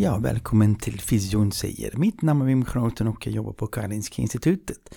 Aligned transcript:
Ja, 0.00 0.18
välkommen 0.18 0.74
till 0.74 1.00
Fysion 1.00 1.52
säger. 1.52 1.96
Mitt 1.96 2.22
namn 2.22 2.42
är 2.42 2.46
Wim 2.46 2.64
Groten 2.64 3.08
och 3.08 3.26
jag 3.26 3.34
jobbar 3.34 3.52
på 3.52 3.66
Karolinska 3.66 4.22
Institutet. 4.22 4.94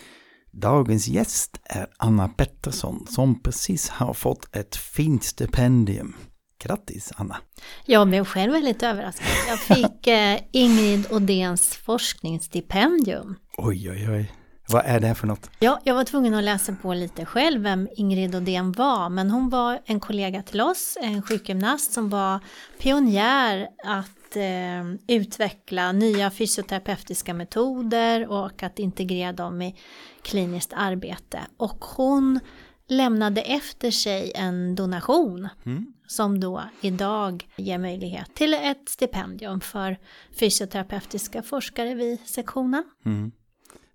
Dagens 0.52 1.08
gäst 1.08 1.60
är 1.64 1.88
Anna 1.98 2.28
Pettersson 2.28 3.08
som 3.10 3.42
precis 3.42 3.90
har 3.90 4.14
fått 4.14 4.56
ett 4.56 4.76
fint 4.76 5.24
stipendium. 5.24 6.16
Grattis 6.64 7.12
Anna! 7.16 7.38
Jag 7.86 8.08
blev 8.08 8.26
själv 8.26 8.54
väldigt 8.54 8.84
överraskad. 8.84 9.28
Jag 9.48 9.60
fick 9.60 10.08
eh, 10.08 10.40
Ingrid 10.52 11.12
Odéns 11.12 11.76
forskningsstipendium. 11.76 13.36
Oj, 13.58 13.92
oj, 13.92 14.10
oj. 14.10 14.32
Vad 14.70 14.86
är 14.86 15.00
det 15.00 15.16
för 15.16 15.28
något? 15.28 15.50
Ja, 15.60 15.80
jag 15.84 15.96
var 15.96 16.04
tvungen 16.04 16.34
att 16.34 16.44
läsa 16.44 16.76
på 16.82 16.94
lite 16.94 17.26
själv 17.26 17.62
vem 17.62 17.88
Ingrid 17.98 18.36
Odén 18.36 18.72
var, 18.72 19.10
men 19.10 19.30
hon 19.30 19.50
var 19.50 19.82
en 19.86 20.00
kollega 20.00 20.44
till 20.44 20.62
oss, 20.62 20.98
en 21.02 21.22
sjukgymnast 21.22 21.94
som 21.94 22.10
var 22.10 22.40
pionjär 22.80 23.68
att 23.84 24.21
eh, 24.36 24.84
utveckla 25.08 25.92
nya 25.92 26.32
fysioterapeutiska 26.32 27.34
metoder 27.34 28.28
och 28.28 28.64
att 28.64 28.80
integrera 28.80 29.34
dem 29.34 29.62
i 29.62 29.76
kliniskt 30.22 30.74
arbete. 30.76 31.40
Och 31.58 31.86
hon 31.86 32.40
lämnade 32.88 33.42
efter 33.42 33.92
sig 33.92 34.32
en 34.36 34.76
donation 34.76 35.50
Mm. 35.66 35.94
som 36.08 36.40
då 36.40 36.64
idag 36.82 37.48
ger 37.56 37.78
möjlighet 37.78 38.36
till 38.36 38.54
ett 38.54 38.90
stipendium 38.90 39.62
för 39.62 39.98
fysioterapeutiska 40.40 41.42
forskare 41.44 41.96
vid 41.96 42.20
sektionen. 42.20 42.84
Mm. 43.06 43.32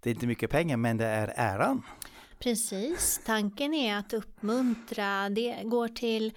Det 0.01 0.11
är 0.11 0.15
inte 0.15 0.27
mycket 0.27 0.51
pengar 0.51 0.77
men 0.77 0.97
det 0.97 1.07
är 1.07 1.33
äran. 1.37 1.83
Precis, 2.39 3.21
tanken 3.27 3.75
är 3.75 3.97
att 3.97 4.13
uppmuntra, 4.13 5.29
det 5.29 5.63
går 5.65 5.89
till, 5.89 6.33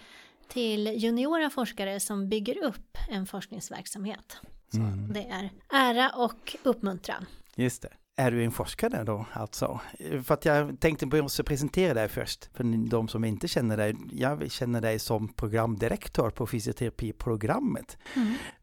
till 0.49 0.87
juniora 0.87 1.49
forskare 1.49 1.99
som 1.99 2.29
bygger 2.29 2.63
upp 2.63 2.97
en 3.09 3.25
forskningsverksamhet. 3.25 4.37
Så 4.71 4.79
det 5.13 5.23
är 5.23 5.49
ära 5.69 6.09
och 6.09 6.55
uppmuntran. 6.63 7.25
Just 7.55 7.81
det. 7.81 7.89
Är 8.19 8.31
du 8.31 8.43
en 8.43 8.51
forskare 8.51 9.03
då 9.03 9.25
alltså? 9.33 9.79
För 10.23 10.33
att 10.33 10.45
jag 10.45 10.79
tänkte 10.79 11.05
med 11.05 11.25
att 11.25 11.45
presentera 11.45 11.93
dig 11.93 12.07
först. 12.07 12.49
För 12.53 12.89
de 12.89 13.07
som 13.07 13.25
inte 13.25 13.47
känner 13.47 13.77
dig. 13.77 13.95
Jag 14.11 14.51
känner 14.51 14.81
dig 14.81 14.99
som 14.99 15.27
programdirektör 15.33 16.29
på 16.29 16.47
fysioterapiprogrammet. 16.47 17.97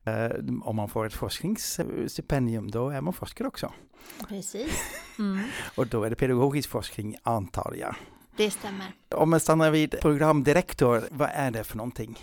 Eh, 0.04 0.30
om 0.62 0.76
man 0.76 0.88
får 0.88 1.06
ett 1.06 1.14
forskningsstipendium 1.14 2.70
då 2.70 2.88
är 2.88 3.00
man 3.00 3.12
forskare 3.12 3.48
också. 3.48 3.72
Precis, 4.28 4.80
mm, 5.18 5.44
Och 5.76 5.86
då 5.86 6.04
är 6.04 6.10
det 6.10 6.16
pedagogisk 6.16 6.70
forskning 6.70 7.16
antar 7.22 7.74
jag. 7.78 7.96
Det 8.36 8.50
stämmer. 8.50 8.92
Om 9.08 9.30
man 9.30 9.40
stannar 9.40 9.70
vid 9.70 10.00
programdirektör, 10.00 11.08
vad 11.10 11.30
är 11.32 11.50
det 11.50 11.64
för 11.64 11.76
någonting? 11.76 12.18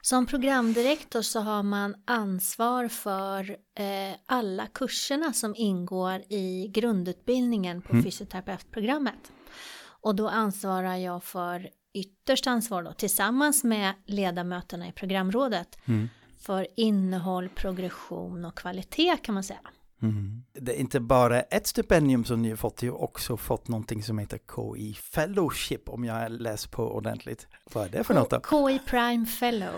Som 0.00 0.26
programdirektor 0.26 1.22
så 1.22 1.40
har 1.40 1.62
man 1.62 1.94
ansvar 2.04 2.88
för 2.88 3.50
eh, 3.50 4.16
alla 4.26 4.66
kurserna 4.66 5.32
som 5.32 5.54
ingår 5.56 6.22
i 6.28 6.68
grundutbildningen 6.74 7.82
på 7.82 8.02
fysioterapeutprogrammet. 8.02 9.32
Och 10.02 10.14
då 10.14 10.28
ansvarar 10.28 10.96
jag 10.96 11.24
för 11.24 11.68
ytterst 11.94 12.46
ansvar 12.46 12.82
då, 12.82 12.92
tillsammans 12.92 13.64
med 13.64 13.94
ledamöterna 14.06 14.88
i 14.88 14.92
programrådet 14.92 15.78
för 16.38 16.66
innehåll, 16.76 17.48
progression 17.48 18.44
och 18.44 18.58
kvalitet 18.58 19.16
kan 19.16 19.34
man 19.34 19.44
säga. 19.44 19.60
Det 20.52 20.76
är 20.76 20.80
inte 20.80 21.00
bara 21.00 21.40
ett 21.40 21.66
stipendium 21.66 22.24
som 22.24 22.42
ni 22.42 22.48
har 22.48 22.56
fått, 22.56 22.82
ni 22.82 22.88
har 22.88 23.02
också 23.02 23.36
fått 23.36 23.68
någonting 23.68 24.02
som 24.02 24.18
heter 24.18 24.38
KI 24.38 24.94
Fellowship 24.94 25.88
om 25.88 26.04
jag 26.04 26.32
läst 26.32 26.70
på 26.70 26.82
ordentligt. 26.82 27.46
Vad 27.72 27.86
är 27.86 27.88
det 27.88 28.04
för 28.04 28.14
något 28.14 28.30
då? 28.30 28.40
KI 28.40 28.78
Prime 28.86 29.26
Fellow. 29.26 29.74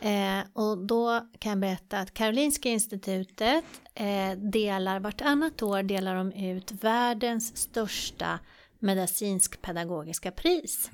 Eh, 0.00 0.40
och 0.52 0.86
då 0.86 1.20
kan 1.38 1.50
jag 1.50 1.58
berätta 1.58 1.98
att 1.98 2.14
Karolinska 2.14 2.68
institutet 2.68 3.64
eh, 3.94 4.38
delar 4.38 5.00
vartannat 5.00 5.62
år 5.62 5.82
delar 5.82 6.14
de 6.14 6.32
ut 6.32 6.72
världens 6.72 7.56
största 7.56 8.38
medicinsk-pedagogiska 8.78 10.30
pris. 10.30 10.90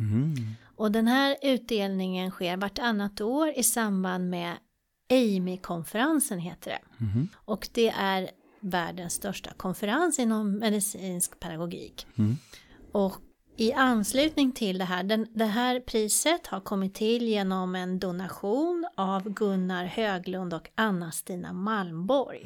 Och 0.76 0.92
den 0.92 1.08
här 1.08 1.36
utdelningen 1.42 2.30
sker 2.30 2.56
vartannat 2.56 3.20
år 3.20 3.52
i 3.56 3.62
samband 3.62 4.30
med 4.30 4.56
AMI-konferensen 5.10 6.38
heter 6.38 6.70
det. 6.70 6.80
Och 7.34 7.68
det 7.72 7.88
är 7.88 8.30
världens 8.62 9.12
största 9.14 9.50
konferens 9.56 10.18
inom 10.18 10.58
medicinsk 10.58 11.40
pedagogik. 11.40 12.06
Och 12.92 13.16
i 13.56 13.72
anslutning 13.72 14.52
till 14.52 14.78
det 14.78 14.84
här, 14.84 15.02
den, 15.02 15.26
det 15.34 15.44
här 15.44 15.80
priset 15.80 16.46
har 16.46 16.60
kommit 16.60 16.94
till 16.94 17.28
genom 17.28 17.74
en 17.74 17.98
donation 17.98 18.86
av 18.96 19.28
Gunnar 19.28 19.84
Höglund 19.84 20.54
och 20.54 20.68
Anna-Stina 20.74 21.52
Malmborg. 21.52 22.42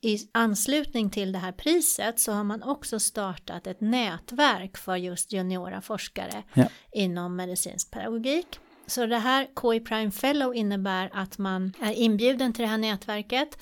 I 0.00 0.18
anslutning 0.32 1.10
till 1.10 1.32
det 1.32 1.38
här 1.38 1.52
priset 1.52 2.20
så 2.20 2.32
har 2.32 2.44
man 2.44 2.62
också 2.62 3.00
startat 3.00 3.66
ett 3.66 3.80
nätverk 3.80 4.76
för 4.76 4.96
just 4.96 5.32
juniora 5.32 5.80
forskare 5.80 6.42
Ja. 6.54 6.68
inom 6.92 7.36
medicinsk 7.36 7.90
pedagogik. 7.90 8.46
Så 8.86 9.06
det 9.06 9.18
här 9.18 9.46
KI 9.60 9.80
Prime 9.80 10.10
Fellow 10.10 10.54
innebär 10.54 11.10
att 11.12 11.38
man 11.38 11.72
är 11.80 11.92
inbjuden 11.92 12.52
till 12.52 12.62
det 12.62 12.68
här 12.68 12.78
nätverket 12.78 13.58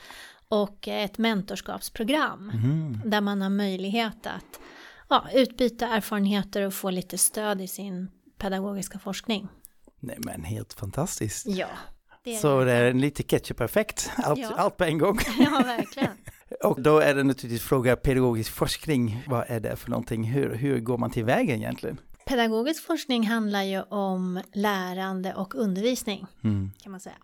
och 0.48 0.88
ett 0.88 1.18
mentorskapsprogram 1.18 2.52
där 3.04 3.20
man 3.20 3.42
har 3.42 3.50
möjlighet 3.50 4.26
att 4.26 4.60
ja, 5.08 5.24
utbyta 5.34 5.86
erfarenheter 5.86 6.62
och 6.62 6.74
få 6.74 6.90
lite 6.90 7.18
stöd 7.18 7.60
i 7.60 7.68
sin 7.68 8.10
pedagogiska 8.38 8.98
forskning. 8.98 9.48
Nej 10.00 10.16
men 10.18 10.44
helt 10.44 10.72
fantastiskt. 10.72 11.46
Ja, 11.46 11.66
det 12.24 12.36
Så 12.36 12.58
det. 12.58 12.64
det 12.64 12.72
är 12.72 12.92
lite 12.92 13.22
ketchup-effekt, 13.22 14.10
allt, 14.16 14.38
Ja. 14.38 14.50
allt 14.56 14.76
på 14.76 14.84
en 14.84 14.98
gång. 14.98 15.18
Ja, 15.38 15.62
verkligen. 15.64 16.10
Och 16.64 16.80
då 16.82 16.98
är 16.98 17.14
det 17.14 17.22
naturligtvis 17.22 17.62
fråga 17.62 17.96
pedagogisk 17.96 18.52
forskning, 18.52 19.22
vad 19.26 19.44
är 19.48 19.60
det 19.60 19.76
för 19.76 19.90
någonting? 19.90 20.24
Hur, 20.24 20.54
hur 20.54 20.80
går 20.80 20.98
man 20.98 21.10
tillväga 21.10 21.54
egentligen? 21.54 22.00
Pedagogisk 22.26 22.86
forskning 22.86 23.26
handlar 23.26 23.62
ju 23.62 23.82
om 23.82 24.40
lärande 24.52 25.34
och 25.34 25.54
undervisning 25.54 26.26
Mm. 26.44 26.70
kan 26.82 26.92
man 26.92 27.00
säga. 27.00 27.14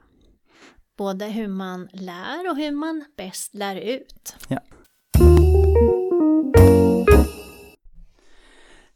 Både 1.02 1.24
hur 1.26 1.48
man 1.48 1.88
lär 1.92 2.50
och 2.50 2.56
hur 2.56 2.70
man 2.72 3.04
bäst 3.16 3.54
lär 3.54 3.76
ut. 3.76 4.36
Ja. 4.48 4.60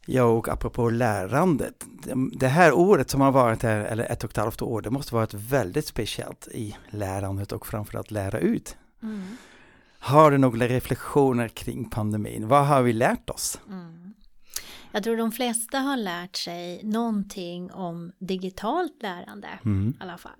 Ja, 0.05 0.23
och 0.23 0.47
apropå 0.49 0.89
lärandet. 0.89 1.85
det- 2.39 2.47
här 2.47 2.73
året 2.73 3.09
som 3.09 3.21
har 3.21 3.31
varit 3.31 3.63
här, 3.63 3.79
eller 3.85 4.03
ett 4.11 4.23
och 4.23 4.29
ett 4.29 4.37
halvt 4.37 4.61
år, 4.61 4.81
det 4.81 4.89
måste 4.89 5.15
varit 5.15 5.33
väldigt 5.33 5.87
speciellt 5.87 6.47
i 6.47 6.75
lärandet 6.89 7.51
och 7.51 7.67
framförallt 7.67 8.11
lära 8.11 8.39
ut. 8.39 8.77
Har 9.99 10.31
du 10.31 10.37
några 10.37 10.67
reflektioner 10.67 11.47
kring 11.47 11.89
pandemin? 11.89 12.47
Vad 12.47 12.67
har 12.67 12.81
vi 12.81 12.93
lärt 12.93 13.29
oss? 13.29 13.59
Jag 14.91 15.03
tror 15.03 15.17
de 15.17 15.31
flesta 15.31 15.77
har 15.79 15.97
lärt 15.97 16.35
sig 16.35 16.83
någonting 16.83 17.71
om 17.71 18.11
digitalt 18.19 19.01
lärande 19.01 19.47
i 19.65 20.03
alla 20.03 20.17
fall. 20.17 20.31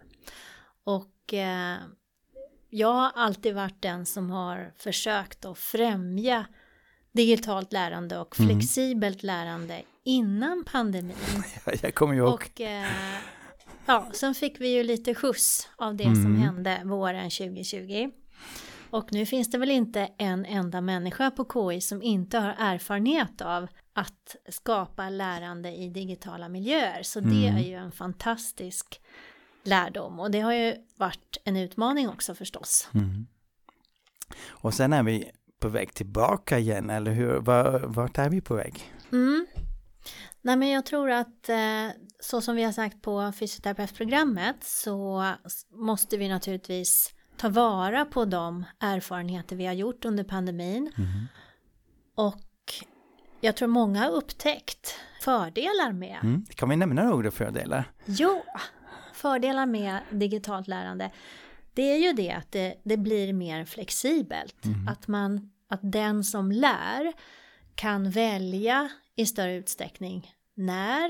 Och 0.87 1.33
eh, 1.33 1.77
jag 2.69 2.93
har 2.93 3.11
alltid 3.15 3.55
varit 3.55 3.81
den 3.81 4.05
som 4.05 4.31
har 4.31 4.73
försökt 4.77 5.45
att 5.45 5.57
främja 5.57 6.45
digitalt 7.11 7.73
lärande 7.73 8.19
och 8.19 8.35
flexibelt 8.35 9.23
lärande 9.23 9.81
innan 10.03 10.63
pandemin. 10.71 11.15
Jag 11.81 11.95
kommer 11.95 12.13
ihåg. 12.13 12.33
Och 12.33 12.61
eh, 12.61 12.85
ja, 13.85 14.09
sen 14.13 14.35
fick 14.35 14.61
vi 14.61 14.67
ju 14.67 14.83
lite 14.83 15.15
skjuts 15.15 15.69
av 15.75 15.95
det 15.95 16.03
som 16.03 16.35
hände 16.35 16.81
våren 16.85 17.29
2020. 17.29 18.09
Och 18.89 19.13
nu 19.13 19.25
finns 19.25 19.49
det 19.49 19.57
väl 19.57 19.71
inte 19.71 20.09
en 20.17 20.45
enda 20.45 20.81
människa 20.81 21.31
på 21.31 21.71
KI 21.71 21.81
som 21.81 22.01
inte 22.01 22.37
har 22.37 22.55
erfarenhet 22.57 23.41
av 23.41 23.67
att 23.93 24.35
skapa 24.49 25.09
lärande 25.09 25.71
i 25.71 25.89
digitala 25.89 26.49
miljöer. 26.49 27.03
Så 27.03 27.19
det 27.19 27.47
är 27.47 27.59
ju 27.59 27.73
en 27.73 27.91
fantastisk 27.91 29.01
lärdom 29.67 30.19
och 30.19 30.31
det 30.31 30.39
har 30.39 30.53
ju 30.53 30.75
varit 30.97 31.37
en 31.43 31.57
utmaning 31.57 32.09
också 32.09 32.35
förstås. 32.35 32.89
Och 34.47 34.73
sen 34.73 34.93
är 34.93 35.03
vi 35.03 35.31
på 35.59 35.67
väg 35.67 35.93
tillbaka 35.93 36.59
igen, 36.59 36.89
eller 36.89 37.11
hur? 37.11 37.39
Var, 37.39 37.79
vart 37.79 38.17
är 38.17 38.29
vi 38.29 38.41
på 38.41 38.55
väg? 38.55 38.93
Mm. 39.11 39.47
Nej 40.41 40.55
men 40.55 40.69
jag 40.69 40.85
tror 40.85 41.11
att 41.11 41.49
eh, 41.49 41.87
så 42.19 42.41
som 42.41 42.55
vi 42.55 42.63
har 42.63 42.71
sagt 42.71 43.01
på 43.01 43.31
fysioterapeutprogrammet 43.39 44.63
så 44.63 45.25
måste 45.69 46.17
vi 46.17 46.29
naturligtvis 46.29 47.13
ta 47.37 47.49
vara 47.49 48.05
på 48.05 48.25
de 48.25 48.65
erfarenheter 48.79 49.55
vi 49.55 49.65
har 49.65 49.73
gjort 49.73 50.05
under 50.05 50.23
pandemin. 50.23 50.91
Mm. 50.97 51.27
Och 52.15 52.43
jag 53.41 53.55
tror 53.55 53.67
många 53.67 53.99
har 53.99 54.11
upptäckt 54.11 54.95
fördelar 55.21 55.91
med. 55.91 56.17
Mm. 56.23 56.45
Kan 56.45 56.69
vi 56.69 56.75
nämna 56.75 57.03
några 57.03 57.31
fördelar? 57.31 57.91
Jo, 58.05 58.43
fördelar 59.17 59.65
med 59.65 59.99
digitalt 60.11 60.67
lärande. 60.67 61.11
Det 61.73 61.91
är 61.91 61.97
ju 61.97 62.13
det 62.13 62.31
att 62.31 62.51
det, 62.51 62.75
det 62.83 62.97
blir 62.97 63.33
mer 63.33 63.65
flexibelt. 63.65 64.65
Mm. 64.65 64.87
Att, 64.87 65.07
man, 65.07 65.51
att 65.69 65.79
den 65.83 66.23
som 66.23 66.51
lär 66.51 67.13
kan 67.75 68.09
välja 68.09 68.89
i 69.15 69.25
större 69.25 69.55
utsträckning 69.55 70.31
när, 70.55 71.09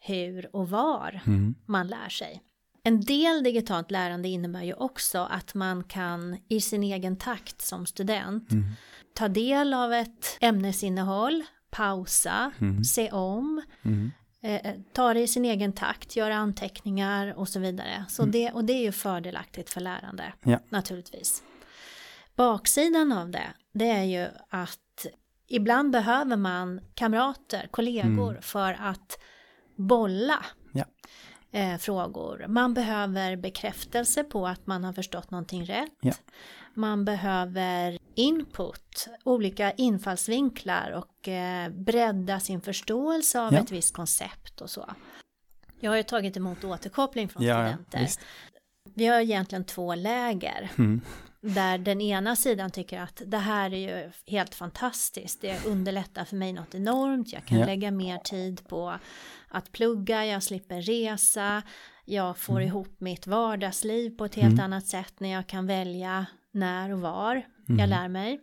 hur 0.00 0.56
och 0.56 0.70
var 0.70 1.20
mm. 1.26 1.54
man 1.66 1.86
lär 1.86 2.08
sig. 2.08 2.42
En 2.82 3.00
del 3.00 3.42
digitalt 3.44 3.90
lärande 3.90 4.28
innebär 4.28 4.62
ju 4.62 4.74
också 4.74 5.18
att 5.18 5.54
man 5.54 5.84
kan 5.84 6.36
i 6.48 6.60
sin 6.60 6.82
egen 6.82 7.16
takt 7.16 7.62
som 7.62 7.86
student 7.86 8.52
mm. 8.52 8.64
ta 9.14 9.28
del 9.28 9.74
av 9.74 9.92
ett 9.92 10.38
ämnesinnehåll, 10.40 11.42
pausa, 11.70 12.52
mm. 12.60 12.84
se 12.84 13.10
om, 13.10 13.62
mm. 13.82 14.10
Eh, 14.42 14.54
eh 14.54 14.74
ta 14.92 15.14
det 15.14 15.20
i 15.20 15.28
sin 15.28 15.44
egen 15.44 15.72
takt, 15.72 16.16
göra 16.16 16.34
anteckningar 16.34 17.34
och 17.38 17.48
så 17.48 17.60
vidare. 17.60 18.04
Så 18.08 18.22
mm. 18.22 18.32
det, 18.32 18.50
och 18.50 18.64
det 18.64 18.72
är 18.72 18.82
ju 18.82 18.92
fördelaktigt 18.92 19.70
för 19.70 19.80
lärande 19.80 20.32
ja. 20.42 20.58
naturligtvis. 20.68 21.42
Baksidan 22.36 23.12
av 23.12 23.30
det, 23.30 23.52
det 23.72 23.90
är 23.90 24.02
ju 24.02 24.28
att 24.48 25.06
ibland 25.48 25.90
behöver 25.90 26.36
man 26.36 26.80
kamrater, 26.94 27.68
kollegor 27.70 28.30
mm. 28.30 28.42
för 28.42 28.76
att 28.80 29.18
bolla 29.76 30.44
ja. 30.72 30.84
eh, 31.50 31.78
frågor. 31.78 32.44
Man 32.48 32.74
behöver 32.74 33.36
bekräftelse 33.36 34.24
på 34.24 34.46
att 34.46 34.66
man 34.66 34.84
har 34.84 34.92
förstått 34.92 35.30
någonting 35.30 35.64
rätt. 35.64 35.92
Ja. 36.00 36.12
Man 36.74 37.04
behöver 37.04 37.98
input, 38.20 39.08
olika 39.24 39.72
infallsvinklar 39.72 40.90
och 40.90 41.28
eh, 41.28 41.70
bredda 41.70 42.40
sin 42.40 42.60
förståelse 42.60 43.40
av 43.40 43.54
ja. 43.54 43.60
ett 43.60 43.70
visst 43.70 43.94
koncept 43.94 44.60
och 44.60 44.70
så. 44.70 44.90
Jag 45.80 45.90
har 45.90 45.96
ju 45.96 46.02
tagit 46.02 46.36
emot 46.36 46.64
återkoppling 46.64 47.28
från 47.28 47.42
studenter. 47.42 48.08
Vi 48.94 49.06
har 49.06 49.20
egentligen 49.20 49.64
två 49.64 49.94
läger. 49.94 50.70
Mm. 50.78 51.00
Där 51.42 51.78
den 51.78 52.00
ena 52.00 52.36
sidan 52.36 52.70
tycker 52.70 53.00
att 53.00 53.22
det 53.26 53.38
här 53.38 53.74
är 53.74 53.76
ju 53.76 54.10
helt 54.26 54.54
fantastiskt. 54.54 55.40
Det 55.40 55.66
underlättar 55.66 56.24
för 56.24 56.36
mig 56.36 56.52
något 56.52 56.74
enormt. 56.74 57.32
Jag 57.32 57.44
kan 57.44 57.58
ja. 57.58 57.66
lägga 57.66 57.90
mer 57.90 58.18
tid 58.18 58.68
på 58.68 58.98
att 59.48 59.72
plugga, 59.72 60.26
jag 60.26 60.42
slipper 60.42 60.82
resa. 60.82 61.62
Jag 62.04 62.38
får 62.38 62.56
mm. 62.56 62.66
ihop 62.66 63.00
mitt 63.00 63.26
vardagsliv 63.26 64.10
på 64.16 64.24
ett 64.24 64.34
helt 64.34 64.52
mm. 64.52 64.64
annat 64.64 64.86
sätt 64.86 65.20
när 65.20 65.28
jag 65.28 65.46
kan 65.46 65.66
välja 65.66 66.26
när 66.52 66.92
och 66.92 67.00
var 67.00 67.42
mm. 67.70 67.80
jag 67.80 67.88
lär 67.88 68.08
mig. 68.08 68.40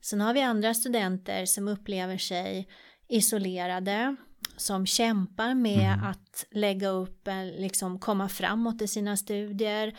Sen 0.00 0.20
har 0.20 0.34
vi 0.34 0.42
andra 0.42 0.74
studenter 0.74 1.46
som 1.46 1.68
upplever 1.68 2.18
sig 2.18 2.68
isolerade, 3.08 4.16
som 4.56 4.86
kämpar 4.86 5.54
med 5.54 5.92
mm. 5.92 6.04
att 6.04 6.46
lägga 6.50 6.88
upp, 6.88 7.28
liksom 7.56 7.98
komma 7.98 8.28
framåt 8.28 8.82
i 8.82 8.88
sina 8.88 9.16
studier, 9.16 9.94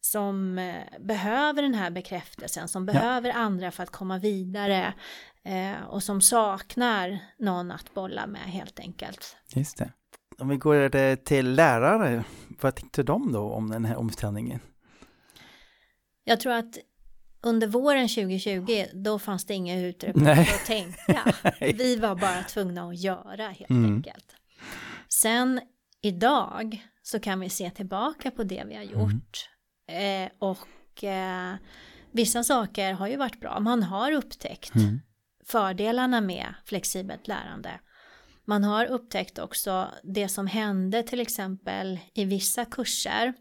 som 0.00 0.58
eh, 0.58 1.00
behöver 1.00 1.62
den 1.62 1.74
här 1.74 1.90
bekräftelsen, 1.90 2.68
som 2.68 2.86
behöver 2.86 3.28
ja. 3.28 3.34
andra 3.34 3.70
för 3.70 3.82
att 3.82 3.90
komma 3.90 4.18
vidare 4.18 4.94
eh, 5.44 5.82
och 5.88 6.02
som 6.02 6.20
saknar 6.20 7.18
någon 7.38 7.70
att 7.70 7.94
bolla 7.94 8.26
med 8.26 8.40
helt 8.40 8.80
enkelt. 8.80 9.36
Just 9.54 9.78
det. 9.78 9.92
Om 10.38 10.48
vi 10.48 10.56
går 10.56 11.16
till 11.16 11.54
lärare, 11.54 12.24
vad 12.60 12.74
tyckte 12.74 13.02
de 13.02 13.32
då 13.32 13.52
om 13.52 13.70
den 13.70 13.84
här 13.84 13.96
omställningen? 13.96 14.60
Jag 16.24 16.40
tror 16.40 16.52
att 16.52 16.78
under 17.44 17.66
våren 17.66 18.08
2020 18.08 18.84
då 18.92 19.18
fanns 19.18 19.44
det 19.44 19.54
inga 19.54 19.80
utrymme 19.80 20.44
för 20.44 20.54
att 20.54 20.66
tänka. 20.66 21.34
Vi 21.60 21.96
var 21.96 22.14
bara 22.14 22.42
tvungna 22.42 22.88
att 22.88 23.00
göra 23.00 23.48
helt 23.48 23.70
mm. 23.70 23.94
enkelt. 23.94 24.36
Sen 25.08 25.60
idag 26.02 26.84
så 27.02 27.20
kan 27.20 27.40
vi 27.40 27.48
se 27.48 27.70
tillbaka 27.70 28.30
på 28.30 28.42
det 28.42 28.64
vi 28.66 28.74
har 28.74 28.82
gjort. 28.82 29.48
Mm. 29.88 30.24
Eh, 30.24 30.30
och 30.38 31.04
eh, 31.04 31.54
vissa 32.12 32.44
saker 32.44 32.92
har 32.92 33.08
ju 33.08 33.16
varit 33.16 33.40
bra. 33.40 33.60
Man 33.60 33.82
har 33.82 34.12
upptäckt 34.12 34.74
mm. 34.74 35.00
fördelarna 35.44 36.20
med 36.20 36.54
flexibelt 36.64 37.28
lärande. 37.28 37.70
Man 38.44 38.64
har 38.64 38.86
upptäckt 38.86 39.38
också 39.38 39.88
det 40.02 40.28
som 40.28 40.46
hände 40.46 41.02
till 41.02 41.20
exempel 41.20 41.98
i 42.14 42.24
vissa 42.24 42.64
kurser 42.64 43.34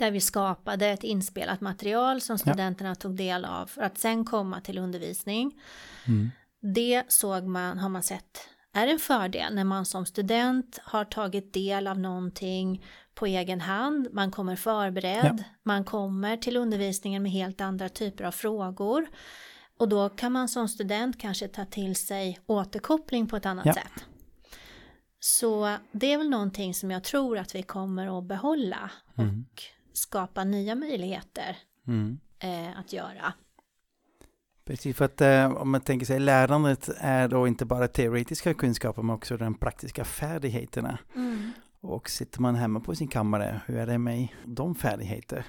där 0.00 0.10
vi 0.10 0.20
skapade 0.20 0.86
ett 0.86 1.04
inspelat 1.04 1.60
material 1.60 2.20
som 2.20 2.38
studenterna 2.38 2.90
ja. 2.90 2.94
tog 2.94 3.16
del 3.16 3.44
av 3.44 3.66
för 3.66 3.82
att 3.82 3.98
sen 3.98 4.24
komma 4.24 4.60
till 4.60 4.78
undervisning. 4.78 5.60
Mm. 6.06 6.30
Det 6.74 7.04
såg 7.08 7.44
man, 7.44 7.78
har 7.78 7.88
man 7.88 8.02
sett, 8.02 8.48
är 8.72 8.86
en 8.86 8.98
fördel 8.98 9.54
när 9.54 9.64
man 9.64 9.84
som 9.84 10.06
student 10.06 10.78
har 10.82 11.04
tagit 11.04 11.52
del 11.52 11.86
av 11.86 11.98
någonting 11.98 12.84
på 13.14 13.26
egen 13.26 13.60
hand, 13.60 14.08
man 14.12 14.30
kommer 14.30 14.56
förberedd, 14.56 15.36
ja. 15.38 15.44
man 15.62 15.84
kommer 15.84 16.36
till 16.36 16.56
undervisningen 16.56 17.22
med 17.22 17.32
helt 17.32 17.60
andra 17.60 17.88
typer 17.88 18.24
av 18.24 18.32
frågor. 18.32 19.06
Och 19.78 19.88
då 19.88 20.08
kan 20.08 20.32
man 20.32 20.48
som 20.48 20.68
student 20.68 21.20
kanske 21.20 21.48
ta 21.48 21.64
till 21.64 21.96
sig 21.96 22.38
återkoppling 22.46 23.26
på 23.26 23.36
ett 23.36 23.46
annat 23.46 23.66
ja. 23.66 23.74
sätt. 23.74 24.04
Så 25.20 25.76
det 25.92 26.12
är 26.12 26.18
väl 26.18 26.30
någonting 26.30 26.74
som 26.74 26.90
jag 26.90 27.04
tror 27.04 27.38
att 27.38 27.54
vi 27.54 27.62
kommer 27.62 28.18
att 28.18 28.24
behålla 28.24 28.90
mm. 29.18 29.46
och 29.52 29.62
skapa 29.92 30.44
nya 30.44 30.74
möjligheter 30.74 31.56
mm. 31.86 32.18
eh, 32.38 32.78
att 32.78 32.92
göra. 32.92 33.32
Precis, 34.64 34.96
för 34.96 35.04
att 35.04 35.20
eh, 35.20 35.52
om 35.52 35.70
man 35.70 35.80
tänker 35.80 36.06
sig 36.06 36.20
lärandet 36.20 36.90
är 36.98 37.28
då 37.28 37.48
inte 37.48 37.64
bara 37.64 37.88
teoretiska 37.88 38.54
kunskaper 38.54 39.02
men 39.02 39.16
också 39.16 39.36
de 39.36 39.54
praktiska 39.54 40.04
färdigheterna. 40.04 40.98
Mm. 41.16 41.52
Och 41.80 42.10
sitter 42.10 42.40
man 42.40 42.54
hemma 42.54 42.80
på 42.80 42.94
sin 42.94 43.08
kammare, 43.08 43.60
hur 43.66 43.76
är 43.76 43.86
det 43.86 43.98
med 43.98 44.28
de 44.44 44.74
färdigheter? 44.74 45.46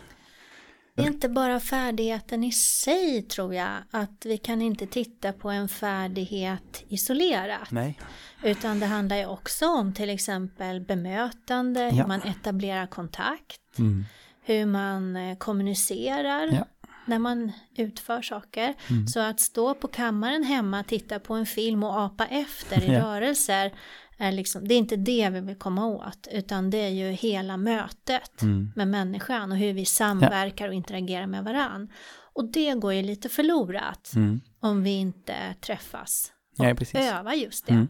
Det 0.95 1.01
är 1.01 1.07
inte 1.07 1.29
bara 1.29 1.59
färdigheten 1.59 2.43
i 2.43 2.51
sig 2.51 3.21
tror 3.21 3.55
jag, 3.55 3.77
att 3.91 4.25
vi 4.25 4.37
kan 4.37 4.61
inte 4.61 4.87
titta 4.87 5.33
på 5.33 5.49
en 5.49 5.69
färdighet 5.69 6.83
isolerat. 6.87 7.71
Nej. 7.71 7.99
Utan 8.43 8.79
det 8.79 8.85
handlar 8.85 9.17
ju 9.17 9.25
också 9.25 9.67
om 9.67 9.93
till 9.93 10.09
exempel 10.09 10.81
bemötande, 10.81 11.89
hur 11.93 12.05
man 12.05 12.21
etablerar 12.21 12.87
kontakt, 12.87 13.79
mm. 13.79 14.05
Hur 14.53 14.65
man 14.65 15.15
eh, 15.15 15.37
kommunicerar. 15.37 16.47
Ja 16.47 16.67
när 17.05 17.19
man 17.19 17.51
utför 17.75 18.21
saker. 18.21 18.73
Mm. 18.89 19.07
Så 19.07 19.19
att 19.19 19.39
stå 19.39 19.73
på 19.73 19.87
kammaren 19.87 20.43
hemma, 20.43 20.83
titta 20.83 21.19
på 21.19 21.33
en 21.33 21.45
film 21.45 21.83
och 21.83 21.99
apa 21.99 22.25
efter 22.25 22.83
i 22.83 22.93
ja. 22.93 23.01
rörelser 23.01 23.73
är 24.17 24.31
liksom, 24.31 24.67
det 24.67 24.73
är 24.73 24.77
inte 24.77 24.95
det 24.95 25.29
vi 25.29 25.39
vill 25.39 25.55
komma 25.55 25.85
åt, 25.85 26.27
utan 26.31 26.69
det 26.69 26.77
är 26.77 26.89
ju 26.89 27.11
hela 27.11 27.57
mötet 27.57 28.41
mm. 28.41 28.71
med 28.75 28.87
människan 28.87 29.51
och 29.51 29.57
hur 29.57 29.73
vi 29.73 29.85
samverkar 29.85 30.67
och 30.67 30.73
interagerar 30.73 31.27
med 31.27 31.43
varann. 31.43 31.91
Och 32.33 32.51
det 32.51 32.73
går 32.73 32.93
ju 32.93 33.01
lite 33.01 33.29
förlorat 33.29 34.11
mm. 34.15 34.41
om 34.59 34.83
vi 34.83 34.89
inte 34.89 35.35
träffas 35.61 36.31
och 36.57 36.65
ja, 36.65 36.99
övar 36.99 37.33
just 37.33 37.65
det. 37.65 37.87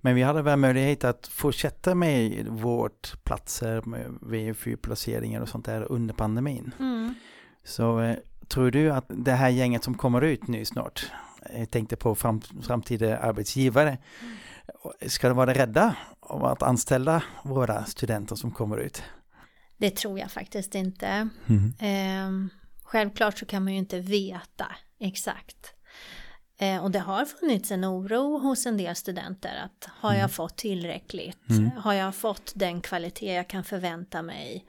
Men 0.00 0.14
vi 0.14 0.22
hade 0.22 0.42
väl 0.42 0.58
möjlighet 0.58 1.04
att 1.04 1.26
fortsätta 1.26 1.94
med 1.94 2.46
vårt 2.48 3.24
platser 3.24 3.82
med 3.82 4.18
VFU-placeringar 4.20 5.40
och 5.40 5.48
sånt 5.48 5.66
där 5.66 5.92
under 5.92 6.14
pandemin. 6.14 6.74
Mm. 6.78 7.14
Så 7.64 8.00
eh, 8.00 8.16
tror 8.48 8.70
du 8.70 8.90
att 8.90 9.06
det 9.08 9.32
här 9.32 9.48
gänget 9.48 9.84
som 9.84 9.94
kommer 9.94 10.22
ut 10.22 10.48
nu 10.48 10.64
snart, 10.64 11.10
jag 11.56 11.70
tänkte 11.70 11.96
på 11.96 12.14
fram, 12.14 12.40
framtida 12.40 13.18
arbetsgivare, 13.18 13.98
mm 14.20 14.36
ska 15.06 15.28
de 15.28 15.36
vara 15.36 15.54
rädda 15.54 15.96
om 16.20 16.44
att 16.44 16.62
anställa 16.62 17.22
våra 17.44 17.84
studenter 17.84 18.36
som 18.36 18.50
kommer 18.50 18.76
ut? 18.76 19.02
Det 19.76 19.90
tror 19.90 20.18
jag 20.18 20.30
faktiskt 20.30 20.74
inte. 20.74 21.28
Mm. 21.46 21.72
Eh, 21.78 22.50
självklart 22.82 23.38
så 23.38 23.46
kan 23.46 23.64
man 23.64 23.72
ju 23.72 23.78
inte 23.78 24.00
veta 24.00 24.66
exakt. 25.00 25.74
Eh, 26.58 26.84
och 26.84 26.90
det 26.90 26.98
har 26.98 27.24
funnits 27.24 27.70
en 27.70 27.84
oro 27.84 28.38
hos 28.38 28.66
en 28.66 28.76
del 28.76 28.96
studenter 28.96 29.62
att 29.64 29.88
har 29.90 30.10
jag 30.10 30.18
mm. 30.18 30.28
fått 30.28 30.56
tillräckligt? 30.56 31.50
Mm. 31.50 31.70
Har 31.70 31.92
jag 31.92 32.14
fått 32.14 32.52
den 32.54 32.80
kvalitet 32.80 33.34
jag 33.34 33.48
kan 33.48 33.64
förvänta 33.64 34.22
mig? 34.22 34.64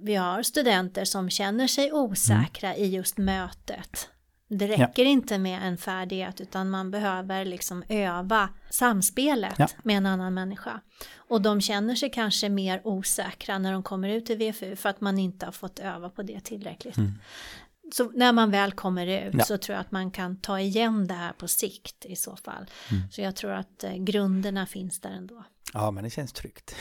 Vi 0.00 0.14
har 0.14 0.42
studenter 0.42 1.04
som 1.04 1.30
känner 1.30 1.66
sig 1.66 1.92
osäkra 1.92 2.74
mm. 2.74 2.84
i 2.84 2.86
just 2.96 3.18
mötet 3.18 4.08
det 4.48 4.66
räcker 4.66 5.04
ja. 5.04 5.10
inte 5.10 5.38
med 5.38 5.62
en 5.62 5.76
färdighet 5.76 6.40
utan 6.40 6.70
man 6.70 6.90
behöver 6.90 7.44
liksom 7.44 7.84
öva 7.88 8.48
samspelet 8.70 9.54
ja. 9.58 9.68
med 9.82 9.96
en 9.96 10.06
annan 10.06 10.34
människa. 10.34 10.80
Och 11.16 11.42
de 11.42 11.60
känner 11.60 11.94
sig 11.94 12.10
kanske 12.10 12.48
mer 12.48 12.80
osäkra 12.84 13.58
när 13.58 13.72
de 13.72 13.82
kommer 13.82 14.08
ut 14.08 14.30
i 14.30 14.34
VFU 14.34 14.76
för 14.76 14.88
att 14.88 15.00
man 15.00 15.18
inte 15.18 15.46
har 15.46 15.52
fått 15.52 15.78
öva 15.78 16.10
på 16.10 16.22
det 16.22 16.40
tillräckligt. 16.40 16.96
Mm. 16.96 17.12
Så 17.96 18.10
när 18.10 18.32
man 18.32 18.50
väl 18.50 18.72
kommer 18.72 19.06
ut 19.06 19.34
Ja. 19.38 19.44
så 19.44 19.58
tror 19.58 19.74
jag 19.74 19.80
att 19.80 19.90
man 19.92 20.10
kan 20.10 20.36
ta 20.36 20.60
igen 20.60 21.06
det 21.06 21.14
här 21.14 21.32
på 21.32 21.48
sikt 21.48 22.04
i 22.04 22.16
så 22.16 22.36
fall. 22.36 22.66
Mm. 22.90 23.02
Så 23.10 23.20
jag 23.20 23.36
tror 23.36 23.52
att 23.52 23.84
eh, 23.84 23.94
grunderna 23.96 24.66
finns 24.66 25.00
där 25.00 25.10
ändå. 25.10 25.44
Ja, 25.72 25.90
men 25.90 26.04
det 26.04 26.10
känns 26.10 26.32
tryggt. 26.32 26.76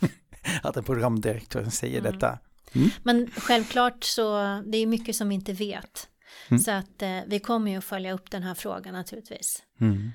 att 0.62 0.76
en 0.76 0.84
programdirektör 0.84 1.64
säger 1.64 1.98
Mm. 2.00 2.12
detta. 2.12 2.38
Men 3.02 3.30
självklart 3.36 4.04
så 4.04 4.32
det 4.66 4.78
är 4.78 4.86
mycket 4.86 5.16
som 5.16 5.28
vi 5.28 5.34
inte 5.34 5.52
vet. 5.52 6.08
Mm. 6.48 6.58
Så 6.60 6.70
att 6.70 7.02
eh, 7.02 7.18
vi 7.26 7.38
kommer 7.40 7.70
ju 7.70 7.76
att 7.78 7.84
följa 7.84 8.12
upp 8.12 8.30
den 8.30 8.42
här 8.42 8.54
frågan 8.54 8.94
naturligtvis. 8.94 9.62
Mm. 9.80 10.10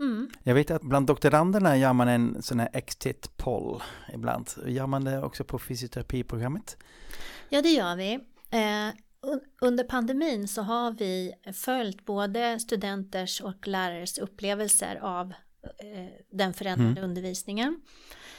Mm. 0.00 0.30
Jag 0.42 0.54
vet 0.54 0.70
att 0.70 0.82
bland 0.82 1.06
doktoranderna 1.06 1.76
gör 1.76 1.92
man 1.92 2.08
en 2.08 2.42
sån 2.42 2.60
här 2.60 2.70
exit 2.72 3.36
poll 3.36 3.82
ibland. 4.14 4.50
Gör 4.66 4.86
man 4.86 5.04
det 5.04 5.22
också 5.22 5.44
på 5.44 5.58
fysioterapiprogrammet? 5.58 6.76
Ja, 7.48 7.62
det 7.62 7.68
gör 7.68 7.96
vi. 7.96 8.14
Eh, 8.50 8.88
under 9.60 9.84
pandemin 9.84 10.48
så 10.48 10.62
har 10.62 10.90
vi 10.90 11.32
följt 11.52 12.04
både 12.04 12.58
studenters 12.60 13.40
och 13.40 13.68
lärares 13.68 14.18
upplevelser 14.18 14.96
av 15.02 15.32
eh, 15.62 16.12
den 16.30 16.54
förändrade 16.54 17.00
undervisningen 17.00 17.80